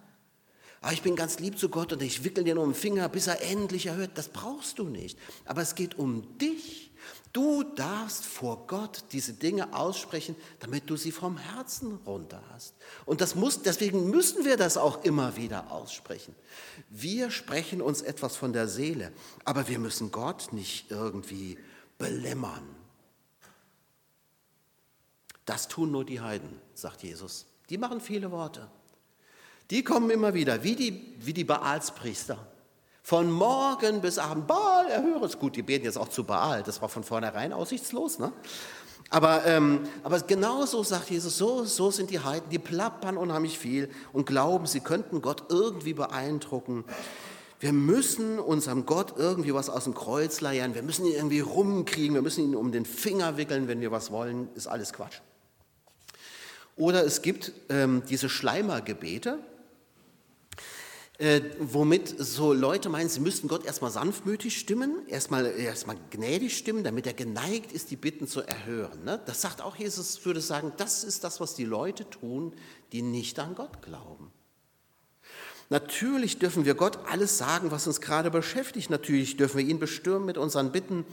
Ah, 0.84 0.91
ich 0.91 1.04
bin 1.04 1.15
ganz 1.15 1.38
lieb 1.38 1.60
zu 1.60 1.70
Gott 1.70 1.94
und 1.94 2.02
ich 2.02 2.24
wickel 2.24 2.44
den 2.44 2.58
um 2.58 2.70
den 2.70 2.76
Finger, 2.76 3.08
bis 3.08 3.28
er 3.28 3.41
endlich 3.44 3.86
erhört. 3.86 4.12
Das 4.15 4.30
brauchst 4.30 4.80
du 4.80 4.86
nicht. 4.86 5.17
Aber 5.46 5.62
es 5.62 5.76
geht 5.76 6.00
um 6.00 6.39
dich. 6.39 6.91
Du 7.34 7.63
darfst 7.63 8.26
vor 8.26 8.65
Gott 8.65 9.04
diese 9.12 9.34
Dinge 9.34 9.76
aussprechen, 9.76 10.36
damit 10.60 10.89
du 10.89 10.98
sie 10.98 11.12
vom 11.12 11.38
Herzen 11.38 12.00
runter 12.06 12.41
hast. 12.52 12.74
Und 13.06 13.22
das 13.22 13.36
muss, 13.36 13.62
deswegen 13.62 14.10
müssen 14.10 14.44
wir 14.44 14.58
das 14.58 14.76
auch 14.76 15.04
immer 15.04 15.38
wieder 15.38 15.72
aussprechen. 15.72 16.36
Wir 16.89 17.30
sprechen 17.30 17.82
uns 17.82 18.02
etwas 18.02 18.36
von 18.36 18.52
der 18.52 18.67
Seele, 18.67 19.13
aber 19.46 19.67
wir 19.67 19.78
müssen 19.78 20.12
Gott 20.12 20.52
nicht 20.52 20.89
irgendwie 20.89 21.60
belämmern. 22.00 22.76
Das 25.46 25.67
tun 25.67 25.91
nur 25.91 26.06
die 26.06 26.22
Heiden, 26.22 26.60
sagt 26.74 27.04
Jesus. 27.04 27.46
Die 27.70 27.78
machen 27.78 28.02
viele 28.02 28.32
Worte. 28.32 28.67
Die 29.71 29.84
kommen 29.84 30.10
immer 30.10 30.34
wieder, 30.34 30.63
wie 30.63 30.75
die, 30.75 31.15
wie 31.19 31.34
die 31.34 31.45
Baalspriester. 31.45 32.38
Von 33.03 33.31
morgen 33.31 34.01
bis 34.01 34.19
Abend, 34.19 34.45
Baal, 34.45 34.88
erhöre 34.88 35.25
es. 35.25 35.39
Gut, 35.39 35.55
die 35.55 35.63
beten 35.63 35.86
jetzt 35.86 35.97
auch 35.97 36.10
zu 36.10 36.25
Baal, 36.25 36.62
das 36.62 36.81
war 36.81 36.89
von 36.89 37.03
vornherein 37.03 37.53
aussichtslos. 37.53 38.19
Ne? 38.19 38.34
Aber, 39.10 39.45
ähm, 39.45 39.81
aber 40.03 40.19
genau 40.19 40.65
so 40.65 40.84
sagt 40.84 41.10
Jesus, 41.10 41.38
so, 41.38 41.63
so 41.63 41.89
sind 41.89 42.10
die 42.12 42.19
Heiden, 42.19 42.49
die 42.49 42.60
plappern 42.60 43.15
unheimlich 43.15 43.57
viel 43.57 43.89
und 44.12 44.25
glauben, 44.25 44.67
sie 44.67 44.81
könnten 44.81 45.21
Gott 45.21 45.45
irgendwie 45.49 45.93
beeindrucken. 45.93 46.84
Wir 47.62 47.71
müssen 47.73 48.39
unserem 48.39 48.86
Gott 48.86 49.13
irgendwie 49.17 49.53
was 49.53 49.69
aus 49.69 49.86
dem 49.86 49.93
Kreuz 49.93 50.41
leiern, 50.41 50.75
wir 50.75 50.84
müssen 50.84 51.05
ihn 51.05 51.13
irgendwie 51.13 51.39
rumkriegen, 51.39 52.13
wir 52.13 52.21
müssen 52.21 52.43
ihn 52.43 52.55
um 52.55 52.71
den 52.73 52.86
Finger 52.86 53.38
wickeln, 53.38 53.69
wenn 53.69 53.79
wir 53.79 53.91
was 53.91 54.12
wollen, 54.12 54.49
ist 54.55 54.67
alles 54.67 54.91
Quatsch. 54.91 55.19
Oder 56.75 57.05
es 57.05 57.21
gibt 57.21 57.53
ähm, 57.69 58.03
diese 58.10 58.29
Schleimergebete, 58.29 59.39
äh, 61.21 61.41
womit 61.60 62.15
so 62.17 62.51
Leute 62.51 62.89
meinen, 62.89 63.07
sie 63.07 63.19
müssten 63.19 63.47
Gott 63.47 63.63
erstmal 63.63 63.91
sanftmütig 63.91 64.57
stimmen, 64.57 65.07
erstmal, 65.07 65.45
erstmal 65.45 65.95
gnädig 66.10 66.57
stimmen, 66.57 66.84
damit 66.84 67.05
er 67.05 67.13
geneigt 67.13 67.71
ist, 67.71 67.91
die 67.91 67.95
Bitten 67.95 68.27
zu 68.27 68.41
erhören. 68.41 69.03
Ne? 69.03 69.21
Das 69.27 69.39
sagt 69.39 69.62
auch 69.62 69.75
Jesus, 69.75 70.25
würde 70.25 70.41
sagen, 70.41 70.73
das 70.77 71.03
ist 71.03 71.23
das, 71.23 71.39
was 71.39 71.53
die 71.53 71.63
Leute 71.63 72.10
tun, 72.10 72.53
die 72.91 73.03
nicht 73.03 73.38
an 73.38 73.53
Gott 73.53 73.84
glauben. 73.84 74.31
Natürlich 75.69 76.39
dürfen 76.39 76.65
wir 76.65 76.73
Gott 76.73 76.97
alles 77.07 77.38
sagen, 77.38 77.69
was 77.69 77.86
uns 77.86 78.01
gerade 78.01 78.31
beschäftigt. 78.31 78.89
Natürlich 78.89 79.38
dürfen 79.38 79.60
wir 79.60 79.65
ihn 79.65 79.77
bestürmen 79.77 80.25
mit 80.25 80.39
unseren 80.39 80.71
Bitten 80.71 81.05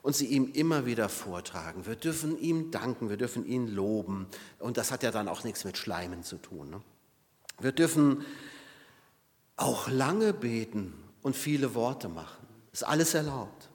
und 0.00 0.16
sie 0.16 0.28
ihm 0.28 0.50
immer 0.54 0.86
wieder 0.86 1.10
vortragen. 1.10 1.84
Wir 1.84 1.96
dürfen 1.96 2.38
ihm 2.38 2.70
danken, 2.70 3.10
wir 3.10 3.18
dürfen 3.18 3.44
ihn 3.44 3.68
loben. 3.68 4.28
Und 4.58 4.78
das 4.78 4.90
hat 4.90 5.02
ja 5.02 5.10
dann 5.10 5.28
auch 5.28 5.44
nichts 5.44 5.66
mit 5.66 5.76
Schleimen 5.76 6.22
zu 6.22 6.38
tun. 6.38 6.70
Ne? 6.70 6.80
Wir 7.60 7.72
dürfen 7.72 8.24
auch 9.56 9.88
lange 9.88 10.32
beten 10.32 10.94
und 11.22 11.36
viele 11.36 11.74
Worte 11.74 12.08
machen. 12.08 12.46
Ist 12.72 12.84
alles 12.84 13.14
erlaubt. 13.14 13.68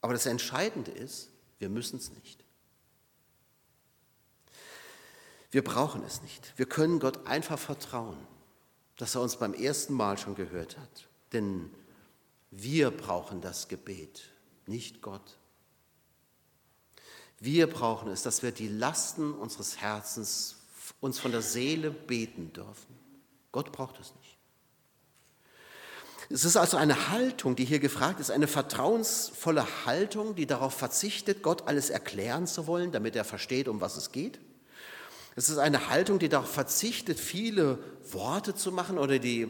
Aber 0.00 0.12
das 0.12 0.26
Entscheidende 0.26 0.90
ist, 0.90 1.30
wir 1.58 1.68
müssen 1.68 1.96
es 1.96 2.10
nicht. 2.10 2.44
Wir 5.50 5.64
brauchen 5.64 6.02
es 6.04 6.22
nicht. 6.22 6.52
Wir 6.56 6.66
können 6.66 7.00
Gott 7.00 7.26
einfach 7.26 7.58
vertrauen, 7.58 8.18
dass 8.96 9.14
er 9.14 9.22
uns 9.22 9.36
beim 9.36 9.54
ersten 9.54 9.94
Mal 9.94 10.18
schon 10.18 10.34
gehört 10.34 10.76
hat. 10.76 11.08
Denn 11.32 11.70
wir 12.50 12.90
brauchen 12.90 13.40
das 13.40 13.68
Gebet 13.68 14.30
nicht 14.66 15.02
Gott. 15.02 15.38
Wir 17.38 17.66
brauchen 17.68 18.10
es, 18.10 18.22
dass 18.22 18.42
wir 18.42 18.52
die 18.52 18.68
Lasten 18.68 19.32
unseres 19.32 19.78
Herzens 19.78 20.56
uns 21.00 21.18
von 21.18 21.32
der 21.32 21.42
Seele 21.42 21.90
beten 21.90 22.52
dürfen. 22.52 22.96
Gott 23.52 23.72
braucht 23.72 24.00
es 24.00 24.14
nicht. 24.14 24.25
Es 26.28 26.44
ist 26.44 26.56
also 26.56 26.76
eine 26.76 27.10
Haltung, 27.10 27.54
die 27.54 27.64
hier 27.64 27.78
gefragt 27.78 28.18
ist, 28.18 28.30
eine 28.30 28.48
vertrauensvolle 28.48 29.66
Haltung, 29.86 30.34
die 30.34 30.46
darauf 30.46 30.74
verzichtet, 30.74 31.42
Gott 31.42 31.68
alles 31.68 31.90
erklären 31.90 32.46
zu 32.46 32.66
wollen, 32.66 32.90
damit 32.90 33.14
er 33.14 33.24
versteht, 33.24 33.68
um 33.68 33.80
was 33.80 33.96
es 33.96 34.10
geht. 34.10 34.40
Es 35.36 35.48
ist 35.48 35.58
eine 35.58 35.88
Haltung, 35.88 36.18
die 36.18 36.28
darauf 36.28 36.50
verzichtet, 36.50 37.20
viele 37.20 37.78
Worte 38.10 38.54
zu 38.54 38.72
machen 38.72 38.98
oder 38.98 39.18
die, 39.18 39.42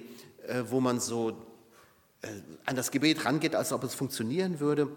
äh, 0.47 0.65
wo 0.69 0.81
man 0.81 1.01
so 1.01 1.31
äh, 2.23 2.29
an 2.67 2.77
das 2.77 2.91
Gebet 2.91 3.25
rangeht, 3.25 3.55
als 3.55 3.73
ob 3.73 3.85
es 3.85 3.95
funktionieren 3.95 4.61
würde. 4.61 4.89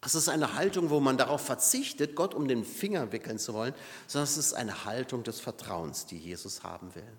Es 0.00 0.14
ist 0.14 0.28
eine 0.28 0.54
Haltung, 0.54 0.90
wo 0.90 1.00
man 1.00 1.16
darauf 1.16 1.40
verzichtet, 1.40 2.14
Gott 2.14 2.34
um 2.34 2.46
den 2.46 2.64
Finger 2.64 3.10
wickeln 3.10 3.38
zu 3.38 3.54
wollen, 3.54 3.74
sondern 4.06 4.24
es 4.24 4.36
ist 4.36 4.52
eine 4.52 4.84
Haltung 4.84 5.24
des 5.24 5.40
Vertrauens, 5.40 6.06
die 6.06 6.18
Jesus 6.18 6.62
haben 6.62 6.94
will. 6.94 7.10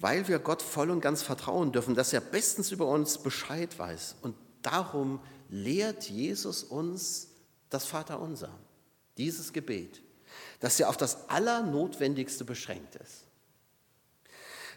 Weil 0.00 0.28
wir 0.28 0.38
Gott 0.38 0.62
voll 0.62 0.90
und 0.90 1.00
ganz 1.00 1.22
vertrauen 1.22 1.72
dürfen, 1.72 1.94
dass 1.94 2.12
er 2.12 2.20
bestens 2.20 2.70
über 2.70 2.86
uns 2.86 3.18
Bescheid 3.18 3.78
weiß. 3.78 4.16
Und 4.22 4.36
darum 4.62 5.20
lehrt 5.48 6.08
Jesus 6.08 6.62
uns 6.62 7.28
das 7.70 7.84
Vaterunser, 7.84 8.50
dieses 9.16 9.52
Gebet, 9.52 10.00
das 10.60 10.78
ja 10.78 10.88
auf 10.88 10.96
das 10.96 11.28
Allernotwendigste 11.28 12.44
beschränkt 12.44 12.96
ist. 12.96 13.24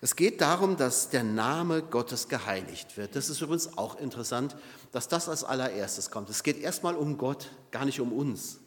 Es 0.04 0.16
geht 0.16 0.42
darum, 0.42 0.78
dass 0.78 1.10
der 1.10 1.24
Name 1.24 1.84
Gottes 1.84 2.28
geheiligt 2.28 2.98
wird. 2.98 3.16
Das 3.16 3.30
ist 3.30 3.40
übrigens 3.40 3.78
auch 3.78 4.00
interessant, 4.00 4.56
dass 4.92 5.08
das 5.08 5.30
als 5.30 5.44
allererstes 5.44 6.10
kommt. 6.10 6.32
Es 6.32 6.42
geht 6.42 6.58
erstmal 6.58 6.96
um 6.96 7.20
Gott, 7.20 7.52
gar 7.70 7.86
nicht 7.86 8.00
um 8.00 8.12
uns. 8.12 8.61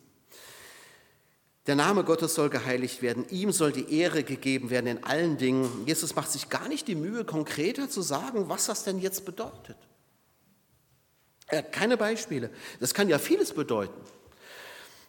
Der 1.67 1.77
Name 1.77 2.05
Gottes 2.05 2.35
soll 2.35 2.51
geheiligt 2.51 3.01
werden, 3.01 3.27
ihm 3.31 3.51
soll 3.51 3.73
die 3.73 3.99
Ehre 3.99 4.23
gegeben 4.23 4.69
werden 4.69 4.87
in 4.87 5.05
allen 5.05 5.39
Dingen. 5.39 5.87
Jesus 5.87 6.15
macht 6.15 6.31
sich 6.31 6.51
gar 6.51 6.69
nicht 6.69 6.87
die 6.89 6.95
Mühe, 6.95 7.25
konkreter 7.25 7.89
zu 7.89 8.03
sagen, 8.03 8.49
was 8.49 8.67
das 8.67 8.85
denn 8.85 8.99
jetzt 8.99 9.25
bedeutet. 9.25 9.77
Er 11.47 11.59
hat 11.59 11.73
keine 11.73 11.97
Beispiele. 11.97 12.51
Das 12.81 12.93
kann 12.93 13.09
ja 13.09 13.19
vieles 13.19 13.53
bedeuten. 13.53 13.99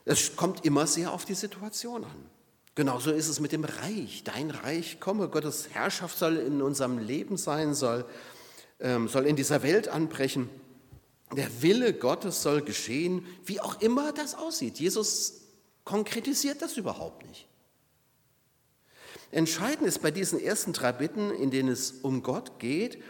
Es 0.05 0.35
kommt 0.35 0.63
immer 0.65 0.87
sehr 0.87 1.11
auf 1.11 1.25
die 1.25 1.33
Situation 1.33 2.05
an. 2.05 2.29
Genauso 2.75 3.11
ist 3.11 3.27
es 3.27 3.39
mit 3.39 3.51
dem 3.51 3.63
Reich. 3.63 4.23
Dein 4.23 4.51
Reich 4.51 4.99
komme, 4.99 5.29
Gottes 5.29 5.69
Herrschaft 5.71 6.17
soll 6.17 6.37
in 6.37 6.61
unserem 6.61 6.99
Leben 6.99 7.37
sein, 7.37 7.73
soll, 7.73 8.05
ähm, 8.79 9.07
soll 9.07 9.25
in 9.25 9.35
dieser 9.35 9.63
Welt 9.63 9.87
anbrechen. 9.87 10.49
Der 11.35 11.61
Wille 11.61 11.93
Gottes 11.93 12.43
soll 12.43 12.61
geschehen, 12.61 13.25
wie 13.45 13.59
auch 13.59 13.81
immer 13.81 14.11
das 14.11 14.35
aussieht. 14.35 14.77
Jesus 14.77 15.44
konkretisiert 15.85 16.61
das 16.61 16.75
überhaupt 16.77 17.25
nicht. 17.25 17.47
Entscheidend 19.31 19.87
ist 19.87 20.01
bei 20.01 20.11
diesen 20.11 20.39
ersten 20.39 20.73
drei 20.73 20.91
Bitten, 20.91 21.31
in 21.31 21.51
denen 21.51 21.69
es 21.69 21.91
um 21.91 22.23
Gott 22.23 22.59
geht, 22.59 23.01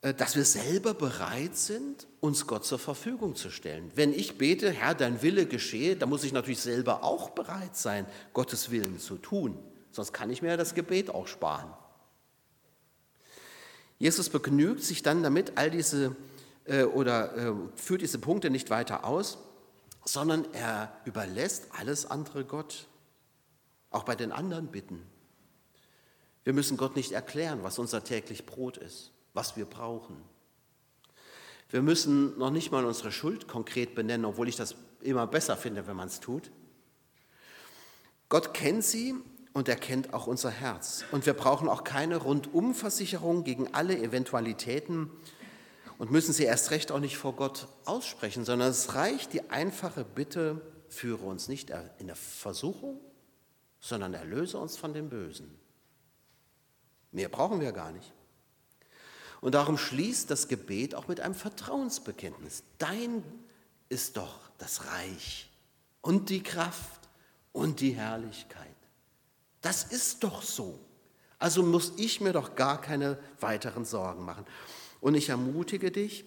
äh, 0.00 0.14
dass 0.14 0.36
wir 0.36 0.44
selber 0.44 0.94
bereit 0.94 1.56
sind, 1.56 2.06
uns 2.20 2.46
Gott 2.46 2.64
zur 2.64 2.78
Verfügung 2.78 3.34
zu 3.34 3.50
stellen. 3.50 3.90
Wenn 3.94 4.12
ich 4.12 4.38
bete, 4.38 4.70
Herr, 4.70 4.94
dein 4.94 5.22
Wille 5.22 5.46
geschehe, 5.46 5.96
dann 5.96 6.08
muss 6.08 6.24
ich 6.24 6.32
natürlich 6.32 6.60
selber 6.60 7.04
auch 7.04 7.30
bereit 7.30 7.76
sein, 7.76 8.06
Gottes 8.32 8.70
Willen 8.70 8.98
zu 8.98 9.16
tun. 9.16 9.58
Sonst 9.90 10.12
kann 10.12 10.30
ich 10.30 10.42
mir 10.42 10.56
das 10.56 10.74
Gebet 10.74 11.10
auch 11.10 11.26
sparen. 11.26 11.72
Jesus 13.98 14.28
begnügt 14.28 14.84
sich 14.84 15.02
dann 15.02 15.24
damit, 15.24 15.52
all 15.56 15.70
diese 15.70 16.14
äh, 16.64 16.84
oder 16.84 17.36
äh, 17.36 17.52
führt 17.74 18.02
diese 18.02 18.18
Punkte 18.18 18.50
nicht 18.50 18.70
weiter 18.70 19.04
aus, 19.04 19.38
sondern 20.12 20.52
er 20.54 20.92
überlässt 21.04 21.68
alles 21.78 22.06
andere 22.10 22.44
Gott, 22.44 22.86
auch 23.90 24.04
bei 24.04 24.14
den 24.14 24.32
anderen 24.32 24.68
Bitten. 24.68 25.02
Wir 26.44 26.54
müssen 26.54 26.76
Gott 26.76 26.96
nicht 26.96 27.12
erklären, 27.12 27.62
was 27.62 27.78
unser 27.78 28.02
täglich 28.02 28.46
Brot 28.46 28.78
ist, 28.78 29.12
was 29.34 29.56
wir 29.56 29.66
brauchen. 29.66 30.16
Wir 31.70 31.82
müssen 31.82 32.38
noch 32.38 32.50
nicht 32.50 32.72
mal 32.72 32.86
unsere 32.86 33.12
Schuld 33.12 33.48
konkret 33.48 33.94
benennen, 33.94 34.24
obwohl 34.24 34.48
ich 34.48 34.56
das 34.56 34.74
immer 35.02 35.26
besser 35.26 35.56
finde, 35.56 35.86
wenn 35.86 35.96
man 35.96 36.08
es 36.08 36.20
tut. 36.20 36.50
Gott 38.30 38.54
kennt 38.54 38.84
sie 38.84 39.14
und 39.52 39.68
er 39.68 39.76
kennt 39.76 40.14
auch 40.14 40.26
unser 40.26 40.50
Herz. 40.50 41.04
Und 41.12 41.26
wir 41.26 41.34
brauchen 41.34 41.68
auch 41.68 41.84
keine 41.84 42.16
Rundumversicherung 42.16 43.44
gegen 43.44 43.74
alle 43.74 43.98
Eventualitäten, 43.98 45.10
und 45.98 46.12
müssen 46.12 46.32
sie 46.32 46.44
erst 46.44 46.70
recht 46.70 46.92
auch 46.92 47.00
nicht 47.00 47.18
vor 47.18 47.34
Gott 47.34 47.66
aussprechen, 47.84 48.44
sondern 48.44 48.70
es 48.70 48.94
reicht 48.94 49.32
die 49.32 49.50
einfache 49.50 50.04
Bitte, 50.04 50.62
führe 50.88 51.26
uns 51.26 51.48
nicht 51.48 51.70
in 51.98 52.06
der 52.06 52.16
Versuchung, 52.16 53.00
sondern 53.80 54.14
erlöse 54.14 54.58
uns 54.58 54.76
von 54.76 54.94
dem 54.94 55.08
Bösen. 55.08 55.58
Mehr 57.10 57.28
brauchen 57.28 57.60
wir 57.60 57.72
gar 57.72 57.90
nicht. 57.90 58.12
Und 59.40 59.54
darum 59.54 59.76
schließt 59.76 60.30
das 60.30 60.48
Gebet 60.48 60.94
auch 60.94 61.08
mit 61.08 61.20
einem 61.20 61.34
Vertrauensbekenntnis. 61.34 62.62
Dein 62.78 63.22
ist 63.88 64.16
doch 64.16 64.38
das 64.58 64.86
Reich 64.86 65.50
und 66.00 66.30
die 66.30 66.42
Kraft 66.42 67.08
und 67.52 67.80
die 67.80 67.92
Herrlichkeit. 67.92 68.66
Das 69.60 69.84
ist 69.84 70.22
doch 70.24 70.42
so. 70.42 70.78
Also 71.38 71.62
muss 71.62 71.92
ich 71.96 72.20
mir 72.20 72.32
doch 72.32 72.56
gar 72.56 72.80
keine 72.80 73.18
weiteren 73.40 73.84
Sorgen 73.84 74.24
machen. 74.24 74.44
Und 75.00 75.14
ich 75.14 75.28
ermutige 75.28 75.90
dich, 75.90 76.24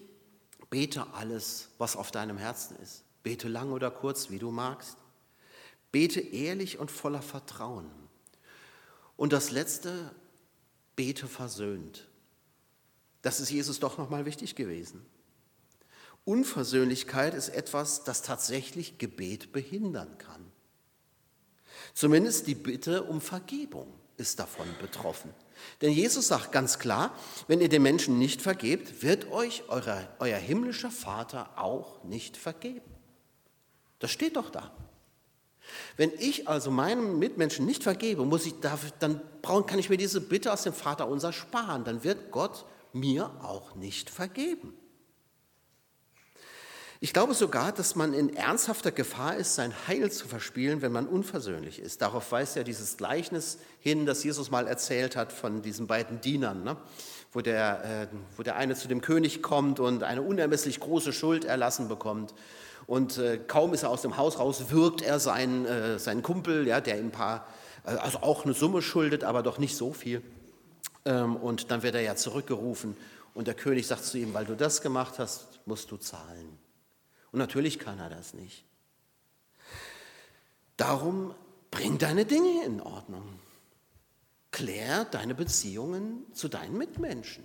bete 0.70 1.12
alles, 1.14 1.68
was 1.78 1.96
auf 1.96 2.10
deinem 2.10 2.38
Herzen 2.38 2.76
ist. 2.76 3.04
Bete 3.22 3.48
lang 3.48 3.72
oder 3.72 3.90
kurz, 3.90 4.30
wie 4.30 4.38
du 4.38 4.50
magst. 4.50 4.96
Bete 5.90 6.20
ehrlich 6.20 6.78
und 6.78 6.90
voller 6.90 7.22
Vertrauen. 7.22 7.90
Und 9.16 9.32
das 9.32 9.50
Letzte, 9.50 10.14
bete 10.96 11.28
versöhnt. 11.28 12.08
Das 13.20 13.38
ist 13.38 13.50
Jesus 13.50 13.78
doch 13.78 13.98
nochmal 13.98 14.24
wichtig 14.24 14.56
gewesen. 14.56 15.04
Unversöhnlichkeit 16.24 17.34
ist 17.34 17.48
etwas, 17.48 18.04
das 18.04 18.22
tatsächlich 18.22 18.98
Gebet 18.98 19.52
behindern 19.52 20.18
kann. 20.18 20.50
Zumindest 21.94 22.46
die 22.46 22.54
Bitte 22.54 23.02
um 23.04 23.20
Vergebung 23.20 23.92
ist 24.16 24.38
davon 24.38 24.66
betroffen. 24.80 25.34
Denn 25.80 25.92
Jesus 25.92 26.28
sagt 26.28 26.52
ganz 26.52 26.78
klar, 26.78 27.14
wenn 27.48 27.60
ihr 27.60 27.68
den 27.68 27.82
Menschen 27.82 28.18
nicht 28.18 28.42
vergebt, 28.42 29.02
wird 29.02 29.30
euch 29.30 29.64
eure, 29.68 30.08
euer 30.18 30.38
himmlischer 30.38 30.90
Vater 30.90 31.50
auch 31.56 32.04
nicht 32.04 32.36
vergeben. 32.36 32.90
Das 33.98 34.10
steht 34.10 34.36
doch 34.36 34.50
da. 34.50 34.72
Wenn 35.96 36.10
ich 36.18 36.48
also 36.48 36.70
meinem 36.70 37.18
Mitmenschen 37.18 37.66
nicht 37.66 37.82
vergebe, 37.82 38.24
muss 38.24 38.46
ich 38.46 38.54
dann 38.60 39.20
kann 39.42 39.78
ich 39.78 39.90
mir 39.90 39.96
diese 39.96 40.20
Bitte 40.20 40.52
aus 40.52 40.62
dem 40.62 40.72
Vater 40.72 41.08
unser 41.08 41.32
sparen. 41.32 41.84
Dann 41.84 42.04
wird 42.04 42.30
Gott 42.30 42.64
mir 42.92 43.30
auch 43.42 43.74
nicht 43.74 44.10
vergeben. 44.10 44.74
Ich 47.04 47.12
glaube 47.12 47.34
sogar, 47.34 47.72
dass 47.72 47.96
man 47.96 48.14
in 48.14 48.36
ernsthafter 48.36 48.92
Gefahr 48.92 49.34
ist, 49.34 49.56
sein 49.56 49.74
Heil 49.88 50.12
zu 50.12 50.28
verspielen, 50.28 50.82
wenn 50.82 50.92
man 50.92 51.08
unversöhnlich 51.08 51.80
ist. 51.80 52.00
Darauf 52.00 52.30
weist 52.30 52.54
ja 52.54 52.62
dieses 52.62 52.96
Gleichnis 52.96 53.58
hin, 53.80 54.06
das 54.06 54.22
Jesus 54.22 54.52
mal 54.52 54.68
erzählt 54.68 55.16
hat 55.16 55.32
von 55.32 55.62
diesen 55.62 55.88
beiden 55.88 56.20
Dienern, 56.20 56.62
ne? 56.62 56.76
wo, 57.32 57.40
der, 57.40 58.06
äh, 58.12 58.16
wo 58.36 58.44
der 58.44 58.54
eine 58.54 58.76
zu 58.76 58.86
dem 58.86 59.00
König 59.00 59.42
kommt 59.42 59.80
und 59.80 60.04
eine 60.04 60.22
unermesslich 60.22 60.78
große 60.78 61.12
Schuld 61.12 61.44
erlassen 61.44 61.88
bekommt. 61.88 62.34
Und 62.86 63.18
äh, 63.18 63.40
kaum 63.48 63.74
ist 63.74 63.82
er 63.82 63.90
aus 63.90 64.02
dem 64.02 64.16
Haus 64.16 64.38
raus, 64.38 64.66
wirkt 64.68 65.02
er 65.02 65.18
seinen, 65.18 65.66
äh, 65.66 65.98
seinen 65.98 66.22
Kumpel, 66.22 66.68
ja, 66.68 66.80
der 66.80 67.00
ihm 67.00 67.06
ein 67.06 67.10
paar, 67.10 67.48
äh, 67.84 67.96
also 67.96 68.18
auch 68.18 68.44
eine 68.44 68.54
Summe 68.54 68.80
schuldet, 68.80 69.24
aber 69.24 69.42
doch 69.42 69.58
nicht 69.58 69.76
so 69.76 69.92
viel. 69.92 70.22
Ähm, 71.04 71.34
und 71.34 71.72
dann 71.72 71.82
wird 71.82 71.96
er 71.96 72.02
ja 72.02 72.14
zurückgerufen 72.14 72.96
und 73.34 73.48
der 73.48 73.54
König 73.54 73.88
sagt 73.88 74.04
zu 74.04 74.18
ihm, 74.18 74.34
weil 74.34 74.44
du 74.44 74.54
das 74.54 74.82
gemacht 74.82 75.18
hast, 75.18 75.58
musst 75.66 75.90
du 75.90 75.96
zahlen. 75.96 76.61
Und 77.32 77.38
natürlich 77.38 77.78
kann 77.78 77.98
er 77.98 78.10
das 78.10 78.34
nicht. 78.34 78.64
Darum 80.76 81.34
bring 81.70 81.98
deine 81.98 82.24
Dinge 82.24 82.64
in 82.64 82.80
Ordnung. 82.80 83.40
Klär 84.50 85.06
deine 85.06 85.34
Beziehungen 85.34 86.26
zu 86.34 86.48
deinen 86.48 86.76
Mitmenschen. 86.76 87.44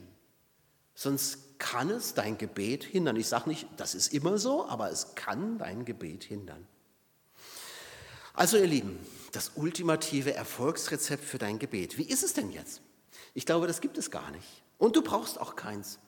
Sonst 0.94 1.60
kann 1.60 1.90
es 1.90 2.14
dein 2.14 2.38
Gebet 2.38 2.84
hindern. 2.84 3.16
Ich 3.16 3.28
sage 3.28 3.50
nicht, 3.50 3.68
das 3.78 3.96
ist 3.96 4.14
immer 4.14 4.38
so, 4.38 4.68
aber 4.68 4.92
es 4.92 5.16
kann 5.16 5.58
dein 5.58 5.86
Gebet 5.86 6.24
hindern. 6.24 6.68
Also 8.34 8.58
ihr 8.58 8.68
Lieben, 8.68 9.00
das 9.32 9.54
ultimative 9.56 10.34
Erfolgsrezept 10.34 11.24
für 11.24 11.38
dein 11.38 11.60
Gebet. 11.60 11.98
Wie 11.98 12.04
ist 12.04 12.24
es 12.24 12.34
denn 12.34 12.52
jetzt? 12.52 12.82
Ich 13.34 13.46
glaube, 13.46 13.68
das 13.68 13.82
gibt 13.82 13.98
es 13.98 14.12
gar 14.12 14.32
nicht. 14.32 14.64
Und 14.78 14.96
du 14.96 15.02
brauchst 15.02 15.40
auch 15.40 15.56
keins. 15.56 16.00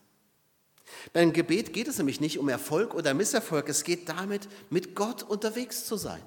Beim 1.14 1.34
Gebet 1.34 1.74
geht 1.74 1.88
es 1.88 1.98
nämlich 1.98 2.20
nicht 2.20 2.40
um 2.40 2.50
Erfolg 2.50 2.94
oder 2.94 3.14
Misserfolg, 3.14 3.70
es 3.70 3.84
geht 3.84 4.10
damit, 4.10 4.48
mit 4.70 4.96
Gott 4.96 5.24
unterwegs 5.24 5.86
zu 5.86 5.98
sein, 5.98 6.22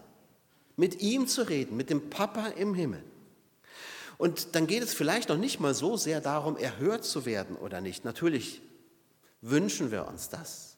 mit 0.77 1.03
ihm 1.03 1.27
zu 1.27 1.48
reden, 1.48 1.77
mit 1.77 1.90
dem 1.90 2.11
Papa 2.11 2.48
im 2.48 2.75
Himmel. 2.75 3.03
Und 4.18 4.55
dann 4.55 4.66
geht 4.66 4.83
es 4.83 4.94
vielleicht 4.94 5.29
noch 5.29 5.37
nicht 5.37 5.59
mal 5.59 5.75
so 5.75 5.96
sehr 5.96 6.20
darum, 6.20 6.57
erhört 6.57 7.05
zu 7.05 7.27
werden 7.27 7.57
oder 7.57 7.81
nicht. 7.81 8.05
Natürlich 8.05 8.62
wünschen 9.40 9.90
wir 9.90 10.07
uns 10.07 10.29
das. 10.29 10.77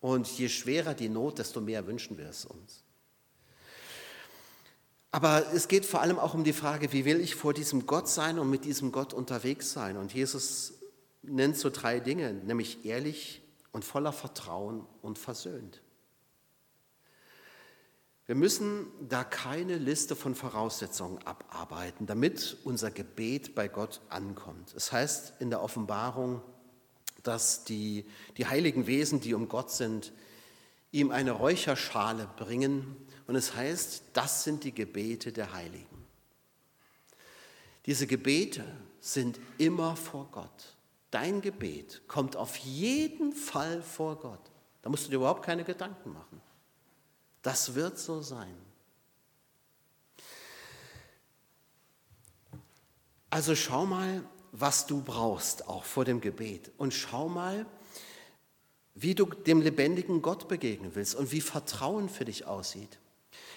Und 0.00 0.28
je 0.38 0.48
schwerer 0.48 0.94
die 0.94 1.08
Not, 1.08 1.38
desto 1.38 1.60
mehr 1.60 1.86
wünschen 1.86 2.18
wir 2.18 2.28
es 2.28 2.44
uns. 2.44 2.82
Aber 5.10 5.52
es 5.52 5.68
geht 5.68 5.84
vor 5.84 6.00
allem 6.00 6.18
auch 6.18 6.34
um 6.34 6.42
die 6.42 6.54
Frage, 6.54 6.92
wie 6.92 7.04
will 7.04 7.20
ich 7.20 7.34
vor 7.34 7.52
diesem 7.52 7.86
Gott 7.86 8.08
sein 8.08 8.38
und 8.38 8.48
mit 8.48 8.64
diesem 8.64 8.92
Gott 8.92 9.12
unterwegs 9.12 9.72
sein? 9.72 9.96
Und 9.96 10.14
Jesus 10.14 10.72
nennt 11.22 11.56
so 11.56 11.70
drei 11.70 12.00
Dinge, 12.00 12.32
nämlich 12.32 12.84
ehrlich 12.84 13.42
und 13.72 13.84
voller 13.84 14.12
Vertrauen 14.12 14.86
und 15.00 15.18
versöhnt. 15.18 15.82
Wir 18.26 18.36
müssen 18.36 18.86
da 19.08 19.24
keine 19.24 19.78
Liste 19.78 20.14
von 20.14 20.34
Voraussetzungen 20.34 21.18
abarbeiten, 21.26 22.06
damit 22.06 22.56
unser 22.64 22.90
Gebet 22.90 23.54
bei 23.54 23.68
Gott 23.68 24.00
ankommt. 24.08 24.74
Es 24.74 24.92
heißt 24.92 25.34
in 25.40 25.50
der 25.50 25.62
Offenbarung, 25.62 26.40
dass 27.22 27.64
die, 27.64 28.06
die 28.36 28.46
heiligen 28.46 28.86
Wesen, 28.86 29.20
die 29.20 29.34
um 29.34 29.48
Gott 29.48 29.70
sind, 29.70 30.12
ihm 30.92 31.10
eine 31.10 31.32
Räucherschale 31.32 32.28
bringen. 32.36 32.96
Und 33.26 33.34
es 33.34 33.54
heißt, 33.54 34.04
das 34.12 34.44
sind 34.44 34.64
die 34.64 34.74
Gebete 34.74 35.32
der 35.32 35.52
Heiligen. 35.52 35.86
Diese 37.86 38.06
Gebete 38.06 38.64
sind 39.00 39.40
immer 39.58 39.96
vor 39.96 40.28
Gott. 40.30 40.76
Dein 41.12 41.42
Gebet 41.42 42.02
kommt 42.08 42.36
auf 42.36 42.56
jeden 42.56 43.34
Fall 43.34 43.82
vor 43.82 44.16
Gott. 44.16 44.40
Da 44.80 44.88
musst 44.88 45.04
du 45.04 45.10
dir 45.10 45.16
überhaupt 45.16 45.44
keine 45.44 45.62
Gedanken 45.62 46.12
machen. 46.12 46.40
Das 47.42 47.74
wird 47.74 47.98
so 47.98 48.22
sein. 48.22 48.56
Also 53.28 53.54
schau 53.54 53.84
mal, 53.84 54.24
was 54.52 54.86
du 54.86 55.02
brauchst, 55.02 55.68
auch 55.68 55.84
vor 55.84 56.06
dem 56.06 56.22
Gebet. 56.22 56.70
Und 56.78 56.94
schau 56.94 57.28
mal, 57.28 57.66
wie 58.94 59.14
du 59.14 59.26
dem 59.26 59.60
lebendigen 59.60 60.22
Gott 60.22 60.48
begegnen 60.48 60.94
willst 60.94 61.14
und 61.14 61.30
wie 61.30 61.42
Vertrauen 61.42 62.08
für 62.08 62.24
dich 62.24 62.46
aussieht. 62.46 62.98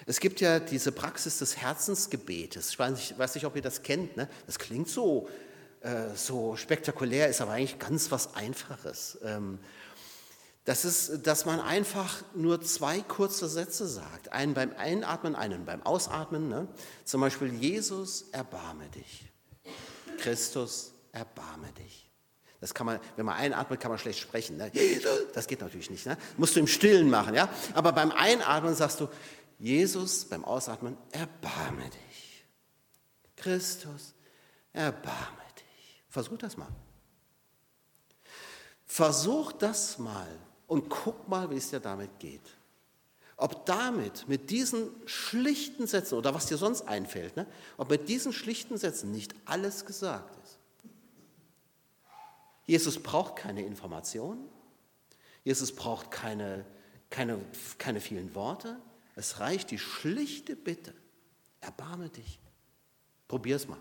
Es 0.04 0.20
gibt 0.20 0.42
ja 0.42 0.60
diese 0.60 0.92
Praxis 0.92 1.38
des 1.38 1.56
Herzensgebetes. 1.56 2.70
Ich 2.70 2.78
weiß 2.78 3.34
nicht, 3.34 3.46
ob 3.46 3.56
ihr 3.56 3.62
das 3.62 3.82
kennt. 3.82 4.16
Ne? 4.18 4.28
Das 4.46 4.58
klingt 4.58 4.88
so, 4.88 5.28
äh, 5.86 6.16
so 6.16 6.56
spektakulär, 6.56 7.28
ist 7.28 7.40
aber 7.40 7.52
eigentlich 7.52 7.78
ganz 7.78 8.10
was 8.10 8.34
Einfaches. 8.34 9.18
Ähm, 9.22 9.60
das 10.64 10.84
ist, 10.84 11.24
dass 11.28 11.46
man 11.46 11.60
einfach 11.60 12.24
nur 12.34 12.60
zwei 12.60 13.00
kurze 13.00 13.48
Sätze 13.48 13.86
sagt. 13.86 14.32
Einen 14.32 14.52
beim 14.52 14.72
Einatmen, 14.76 15.36
einen 15.36 15.64
beim 15.64 15.80
Ausatmen. 15.84 16.48
Ne? 16.48 16.66
Zum 17.04 17.20
Beispiel, 17.20 17.54
Jesus, 17.54 18.24
erbarme 18.32 18.88
dich. 18.88 19.26
Christus, 20.18 20.92
erbarme 21.12 21.70
dich. 21.78 22.10
Das 22.60 22.74
kann 22.74 22.86
man, 22.86 22.98
wenn 23.14 23.26
man 23.26 23.36
einatmet, 23.36 23.78
kann 23.78 23.92
man 23.92 23.98
schlecht 24.00 24.18
sprechen. 24.18 24.56
Ne? 24.56 24.72
Das 25.34 25.46
geht 25.46 25.60
natürlich 25.60 25.88
nicht. 25.88 26.04
Ne? 26.04 26.16
Musst 26.36 26.56
du 26.56 26.60
im 26.60 26.66
Stillen 26.66 27.08
machen. 27.08 27.34
Ja? 27.34 27.48
Aber 27.74 27.92
beim 27.92 28.10
Einatmen 28.10 28.74
sagst 28.74 28.98
du, 28.98 29.08
Jesus, 29.60 30.24
beim 30.24 30.44
Ausatmen, 30.44 30.98
erbarme 31.12 31.84
dich. 31.84 32.44
Christus, 33.36 34.14
erbarme 34.72 35.36
dich. 35.38 35.45
Versuch 36.16 36.38
das 36.38 36.56
mal. 36.56 36.72
Versuch 38.86 39.52
das 39.52 39.98
mal 39.98 40.26
und 40.66 40.88
guck 40.88 41.28
mal, 41.28 41.50
wie 41.50 41.56
es 41.56 41.68
dir 41.68 41.78
damit 41.78 42.18
geht. 42.18 42.56
Ob 43.36 43.66
damit, 43.66 44.26
mit 44.26 44.48
diesen 44.48 44.88
schlichten 45.04 45.86
Sätzen 45.86 46.14
oder 46.14 46.32
was 46.32 46.46
dir 46.46 46.56
sonst 46.56 46.88
einfällt, 46.88 47.36
ne, 47.36 47.46
ob 47.76 47.90
mit 47.90 48.08
diesen 48.08 48.32
schlichten 48.32 48.78
Sätzen 48.78 49.12
nicht 49.12 49.34
alles 49.44 49.84
gesagt 49.84 50.42
ist. 50.42 50.58
Jesus 52.64 52.98
braucht 53.02 53.36
keine 53.36 53.66
Informationen, 53.66 54.48
Jesus 55.44 55.76
braucht 55.76 56.10
keine, 56.10 56.64
keine, 57.10 57.44
keine 57.76 58.00
vielen 58.00 58.34
Worte, 58.34 58.80
es 59.16 59.38
reicht 59.38 59.70
die 59.70 59.78
schlichte 59.78 60.56
Bitte, 60.56 60.94
erbarme 61.60 62.08
dich, 62.08 62.38
probier 63.28 63.56
es 63.56 63.68
mal 63.68 63.76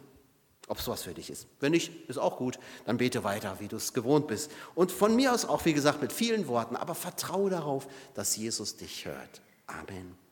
ob 0.68 0.80
es 0.80 0.88
was 0.88 1.04
für 1.04 1.14
dich 1.14 1.30
ist. 1.30 1.48
Wenn 1.60 1.72
nicht, 1.72 2.10
ist 2.10 2.18
auch 2.18 2.38
gut, 2.38 2.60
dann 2.86 2.98
bete 2.98 3.24
weiter, 3.24 3.60
wie 3.60 3.68
du 3.68 3.78
es 3.78 3.94
gewohnt 3.94 4.28
bist. 4.28 4.52
Und 4.74 4.92
von 4.92 5.16
mir 5.16 5.34
aus 5.34 5.46
auch, 5.46 5.66
wie 5.66 5.74
gesagt, 5.74 6.02
mit 6.02 6.12
vielen 6.12 6.48
Worten, 6.48 6.76
aber 6.76 6.96
vertraue 6.96 7.50
darauf, 7.50 7.88
dass 8.14 8.36
Jesus 8.36 8.76
dich 8.76 9.06
hört. 9.06 9.42
Amen. 9.68 10.25